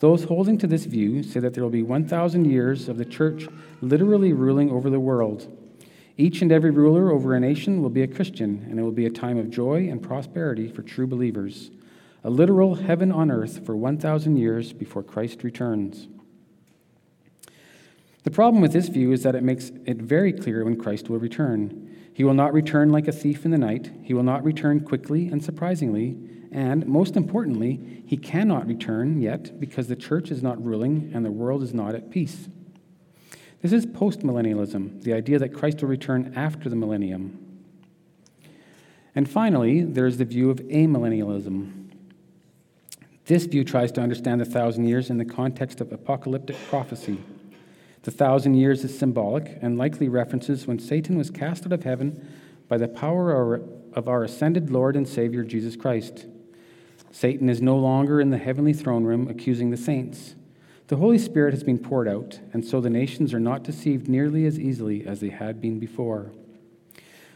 those 0.00 0.24
holding 0.24 0.58
to 0.58 0.66
this 0.66 0.86
view 0.86 1.22
say 1.22 1.40
that 1.40 1.54
there 1.54 1.62
will 1.62 1.70
be 1.70 1.82
1,000 1.82 2.44
years 2.46 2.88
of 2.88 2.98
the 2.98 3.04
church 3.04 3.46
literally 3.80 4.32
ruling 4.32 4.70
over 4.70 4.90
the 4.90 4.98
world. 4.98 5.46
Each 6.16 6.42
and 6.42 6.50
every 6.50 6.70
ruler 6.70 7.12
over 7.12 7.34
a 7.34 7.40
nation 7.40 7.82
will 7.82 7.90
be 7.90 8.02
a 8.02 8.08
Christian, 8.08 8.66
and 8.68 8.78
it 8.78 8.82
will 8.82 8.90
be 8.92 9.06
a 9.06 9.10
time 9.10 9.38
of 9.38 9.50
joy 9.50 9.88
and 9.88 10.02
prosperity 10.02 10.68
for 10.68 10.82
true 10.82 11.06
believers. 11.06 11.70
A 12.24 12.30
literal 12.30 12.76
heaven 12.76 13.12
on 13.12 13.30
earth 13.30 13.64
for 13.64 13.76
1,000 13.76 14.36
years 14.36 14.72
before 14.72 15.02
Christ 15.02 15.44
returns. 15.44 16.08
The 18.24 18.30
problem 18.30 18.62
with 18.62 18.72
this 18.72 18.88
view 18.88 19.12
is 19.12 19.22
that 19.24 19.34
it 19.34 19.42
makes 19.42 19.70
it 19.84 19.96
very 19.96 20.32
clear 20.32 20.64
when 20.64 20.76
Christ 20.76 21.08
will 21.08 21.18
return. 21.18 21.90
He 22.14 22.24
will 22.24 22.34
not 22.34 22.52
return 22.52 22.90
like 22.90 23.08
a 23.08 23.12
thief 23.12 23.44
in 23.44 23.50
the 23.50 23.58
night. 23.58 23.90
He 24.02 24.14
will 24.14 24.22
not 24.22 24.44
return 24.44 24.80
quickly 24.80 25.28
and 25.28 25.42
surprisingly. 25.42 26.16
And 26.52 26.86
most 26.86 27.16
importantly, 27.16 28.02
he 28.06 28.16
cannot 28.16 28.66
return 28.66 29.20
yet 29.20 29.58
because 29.58 29.88
the 29.88 29.96
church 29.96 30.30
is 30.30 30.42
not 30.42 30.62
ruling 30.62 31.10
and 31.14 31.24
the 31.24 31.32
world 31.32 31.62
is 31.62 31.72
not 31.72 31.94
at 31.94 32.10
peace. 32.10 32.48
This 33.62 33.72
is 33.72 33.86
postmillennialism, 33.86 35.02
the 35.02 35.14
idea 35.14 35.38
that 35.38 35.54
Christ 35.54 35.80
will 35.80 35.88
return 35.88 36.32
after 36.36 36.68
the 36.68 36.76
millennium. 36.76 37.38
And 39.14 39.28
finally, 39.28 39.82
there 39.82 40.06
is 40.06 40.18
the 40.18 40.24
view 40.24 40.50
of 40.50 40.58
amillennialism. 40.58 41.90
This 43.26 43.46
view 43.46 43.64
tries 43.64 43.92
to 43.92 44.00
understand 44.00 44.40
the 44.40 44.44
thousand 44.44 44.88
years 44.88 45.10
in 45.10 45.18
the 45.18 45.24
context 45.24 45.80
of 45.80 45.92
apocalyptic 45.92 46.56
prophecy. 46.68 47.18
The 48.02 48.10
thousand 48.10 48.54
years 48.54 48.82
is 48.84 48.98
symbolic 48.98 49.58
and 49.62 49.78
likely 49.78 50.08
references 50.08 50.66
when 50.66 50.78
Satan 50.78 51.16
was 51.16 51.30
cast 51.30 51.64
out 51.66 51.72
of 51.72 51.84
heaven 51.84 52.28
by 52.68 52.76
the 52.76 52.88
power 52.88 53.60
of 53.94 54.08
our 54.08 54.24
ascended 54.24 54.70
Lord 54.70 54.96
and 54.96 55.06
Savior 55.06 55.44
Jesus 55.44 55.76
Christ. 55.76 56.26
Satan 57.12 57.48
is 57.48 57.62
no 57.62 57.76
longer 57.76 58.20
in 58.20 58.30
the 58.30 58.38
heavenly 58.38 58.72
throne 58.72 59.04
room 59.04 59.28
accusing 59.28 59.70
the 59.70 59.76
saints. 59.76 60.34
The 60.88 60.96
Holy 60.96 61.18
Spirit 61.18 61.54
has 61.54 61.62
been 61.62 61.78
poured 61.78 62.08
out, 62.08 62.40
and 62.52 62.64
so 62.64 62.80
the 62.80 62.90
nations 62.90 63.32
are 63.32 63.40
not 63.40 63.62
deceived 63.62 64.08
nearly 64.08 64.46
as 64.46 64.58
easily 64.58 65.06
as 65.06 65.20
they 65.20 65.28
had 65.28 65.60
been 65.60 65.78
before. 65.78 66.32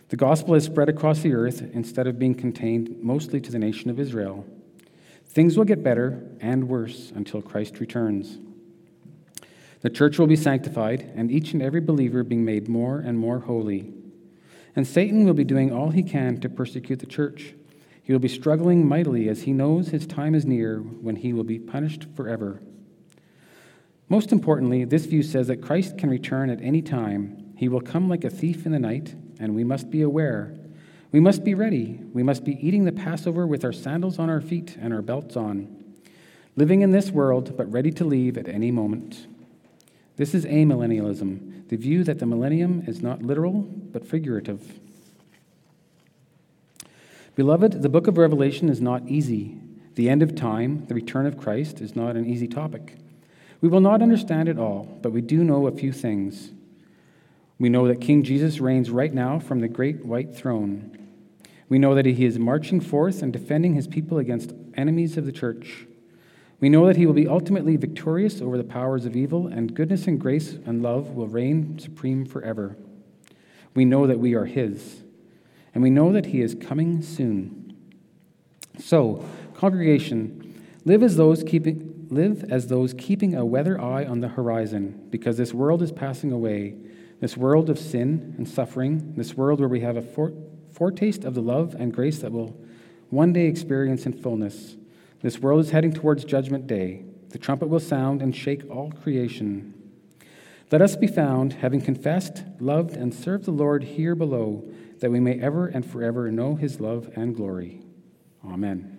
The 0.09 0.17
gospel 0.17 0.55
has 0.55 0.65
spread 0.65 0.89
across 0.89 1.21
the 1.21 1.35
earth 1.35 1.63
instead 1.73 2.07
of 2.07 2.19
being 2.19 2.35
contained 2.35 2.97
mostly 3.03 3.41
to 3.41 3.53
the 3.53 3.59
nation 3.59 3.91
of 3.91 4.01
Israel. 4.01 4.45
Things 5.27 5.57
will 5.57 5.65
get 5.65 5.83
better 5.83 6.23
and 6.41 6.69
worse 6.69 7.13
until 7.15 7.43
Christ 7.43 7.79
returns. 7.79 8.39
The 9.87 9.91
church 9.91 10.19
will 10.19 10.27
be 10.27 10.35
sanctified, 10.35 11.13
and 11.15 11.31
each 11.31 11.53
and 11.53 11.63
every 11.63 11.81
believer 11.81 12.25
being 12.25 12.45
made 12.45 12.67
more 12.67 12.99
and 12.99 13.17
more 13.17 13.39
holy. 13.39 13.95
And 14.75 14.85
Satan 14.85 15.25
will 15.25 15.33
be 15.33 15.45
doing 15.45 15.73
all 15.73 15.91
he 15.91 16.03
can 16.03 16.41
to 16.41 16.49
persecute 16.49 16.99
the 16.99 17.07
church. 17.07 17.55
He 18.03 18.13
will 18.13 18.19
be 18.19 18.27
struggling 18.27 18.89
mightily 18.89 19.29
as 19.29 19.43
he 19.43 19.53
knows 19.53 19.91
his 19.91 20.05
time 20.05 20.35
is 20.35 20.45
near 20.45 20.79
when 20.79 21.15
he 21.15 21.33
will 21.33 21.45
be 21.45 21.61
punished 21.61 22.09
forever. 22.17 22.61
Most 24.09 24.33
importantly, 24.33 24.83
this 24.83 25.07
view 25.07 25.23
says 25.23 25.47
that 25.47 25.63
Christ 25.63 25.97
can 25.97 26.11
return 26.11 26.51
at 26.51 26.61
any 26.61 26.83
time. 26.83 27.55
He 27.57 27.69
will 27.69 27.81
come 27.81 28.09
like 28.09 28.25
a 28.25 28.29
thief 28.29 28.67
in 28.67 28.73
the 28.73 28.81
night, 28.81 29.15
and 29.39 29.55
we 29.55 29.63
must 29.63 29.89
be 29.89 30.03
aware. 30.03 30.53
We 31.13 31.21
must 31.21 31.45
be 31.45 31.55
ready. 31.55 32.01
We 32.13 32.25
must 32.25 32.43
be 32.43 32.59
eating 32.61 32.87
the 32.87 32.91
Passover 32.91 33.47
with 33.47 33.65
our 33.65 33.73
sandals 33.73 34.19
on 34.19 34.31
our 34.31 34.41
feet 34.41 34.77
and 34.81 34.93
our 34.93 35.01
belts 35.01 35.37
on, 35.37 35.85
living 36.57 36.81
in 36.81 36.91
this 36.91 37.13
world, 37.13 37.57
but 37.57 37.71
ready 37.71 37.93
to 37.93 38.05
leave 38.05 38.37
at 38.37 38.49
any 38.49 38.73
moment. 38.73 39.29
This 40.17 40.35
is 40.35 40.47
amillennialism, 40.47 41.69
the 41.69 41.77
view 41.77 42.03
that 42.05 42.19
the 42.19 42.27
millennium 42.27 42.85
is 42.87 43.03
not 43.03 43.23
literal, 43.23 43.63
but 43.63 44.07
figurative. 44.07 44.81
Beloved, 47.35 47.83
the 47.83 47.91
book 47.91 48.07
of 48.07 48.17
Revelation 48.17 48.71
is 48.71 48.81
not 48.81 49.07
easy. 49.09 49.59
The 49.95 50.09
end 50.09 50.23
of 50.23 50.35
time, 50.35 50.87
the 50.87 50.95
return 50.95 51.27
of 51.27 51.37
Christ, 51.37 51.83
is 51.83 51.95
not 51.95 52.17
an 52.17 52.25
easy 52.25 52.49
topic. 52.49 52.97
We 53.61 53.69
will 53.69 53.81
not 53.81 54.01
understand 54.01 54.49
it 54.49 54.59
all, 54.59 54.99
but 55.03 55.13
we 55.13 55.21
do 55.21 55.45
know 55.45 55.67
a 55.67 55.73
few 55.73 55.93
things. 55.93 56.51
We 57.59 57.69
know 57.69 57.87
that 57.89 58.01
King 58.01 58.23
Jesus 58.23 58.59
reigns 58.59 58.91
right 58.91 59.13
now 59.13 59.39
from 59.39 59.61
the 59.61 59.69
great 59.69 60.05
white 60.05 60.35
throne. 60.35 60.99
We 61.69 61.79
know 61.79 61.95
that 61.95 62.07
he 62.07 62.25
is 62.25 62.39
marching 62.39 62.81
forth 62.81 63.23
and 63.23 63.33
defending 63.33 63.75
his 63.75 63.87
people 63.87 64.19
against 64.19 64.55
enemies 64.75 65.17
of 65.17 65.27
the 65.27 65.33
church. 65.33 65.87
We 66.59 66.69
know 66.71 66.87
that 66.87 66.97
he 66.97 67.05
will 67.05 67.13
be 67.13 67.29
ultimately 67.29 67.77
victorious 67.77 68.41
over 68.41 68.57
the 68.57 68.65
powers 68.65 69.05
of 69.05 69.15
evil, 69.15 69.47
and 69.47 69.75
goodness 69.75 70.07
and 70.07 70.19
grace 70.19 70.55
and 70.65 70.83
love 70.83 71.11
will 71.11 71.29
reign 71.29 71.79
supreme 71.79 72.25
forever. 72.25 72.77
We 73.75 73.85
know 73.85 74.07
that 74.07 74.19
we 74.19 74.35
are 74.35 74.47
his, 74.47 75.03
and 75.75 75.83
we 75.83 75.91
know 75.91 76.13
that 76.13 76.27
he 76.27 76.41
is 76.41 76.55
coming 76.55 77.03
soon. 77.03 77.77
So, 78.79 79.25
congregation, 79.55 80.65
live 80.85 81.03
as 81.03 81.17
those 81.17 81.43
keeping 81.43 81.93
live 82.09 82.45
as 82.53 82.69
those 82.69 82.95
keeping 82.95 83.35
a 83.35 83.45
weather 83.45 83.81
eye 83.81 84.05
on 84.05 84.21
the 84.21 84.29
horizon, 84.29 85.09
because 85.11 85.37
this 85.37 85.53
world 85.53 85.83
is 85.83 85.91
passing 85.91 86.31
away. 86.31 86.77
This 87.21 87.37
world 87.37 87.69
of 87.69 87.79
sin 87.79 88.35
and 88.39 88.49
suffering, 88.49 89.15
this 89.17 89.35
world 89.35 89.59
where 89.59 89.69
we 89.69 89.81
have 89.81 89.97
a 89.97 90.31
foretaste 90.73 91.25
of 91.25 91.35
the 91.35 91.41
love 91.41 91.75
and 91.79 91.93
grace 91.93 92.21
that 92.21 92.31
will 92.31 92.57
one 93.11 93.33
day 93.33 93.47
experience 93.47 94.07
in 94.07 94.13
fullness. 94.13 94.77
This 95.23 95.39
world 95.39 95.61
is 95.61 95.71
heading 95.71 95.93
towards 95.93 96.25
Judgment 96.25 96.67
Day. 96.67 97.05
The 97.31 97.39
trumpet 97.39 97.69
will 97.69 97.81
sound 97.81 98.23
and 98.23 98.35
shake 98.35 98.69
all 98.71 98.93
creation. 98.93 99.75
Let 100.71 100.83
us 100.83 100.97
be 100.97 101.07
found, 101.07 101.55
having 101.55 101.81
confessed, 101.81 102.45
loved, 102.59 102.97
and 102.97 103.15
served 103.15 103.45
the 103.45 103.51
Lord 103.53 103.85
here 103.85 104.15
below, 104.15 104.69
that 105.01 105.11
we 105.11 105.21
may 105.21 105.41
ever 105.41 105.67
and 105.67 105.85
forever 105.85 106.31
know 106.31 106.57
his 106.57 106.81
love 106.81 107.11
and 107.15 107.35
glory. 107.35 107.83
Amen. 108.45 108.96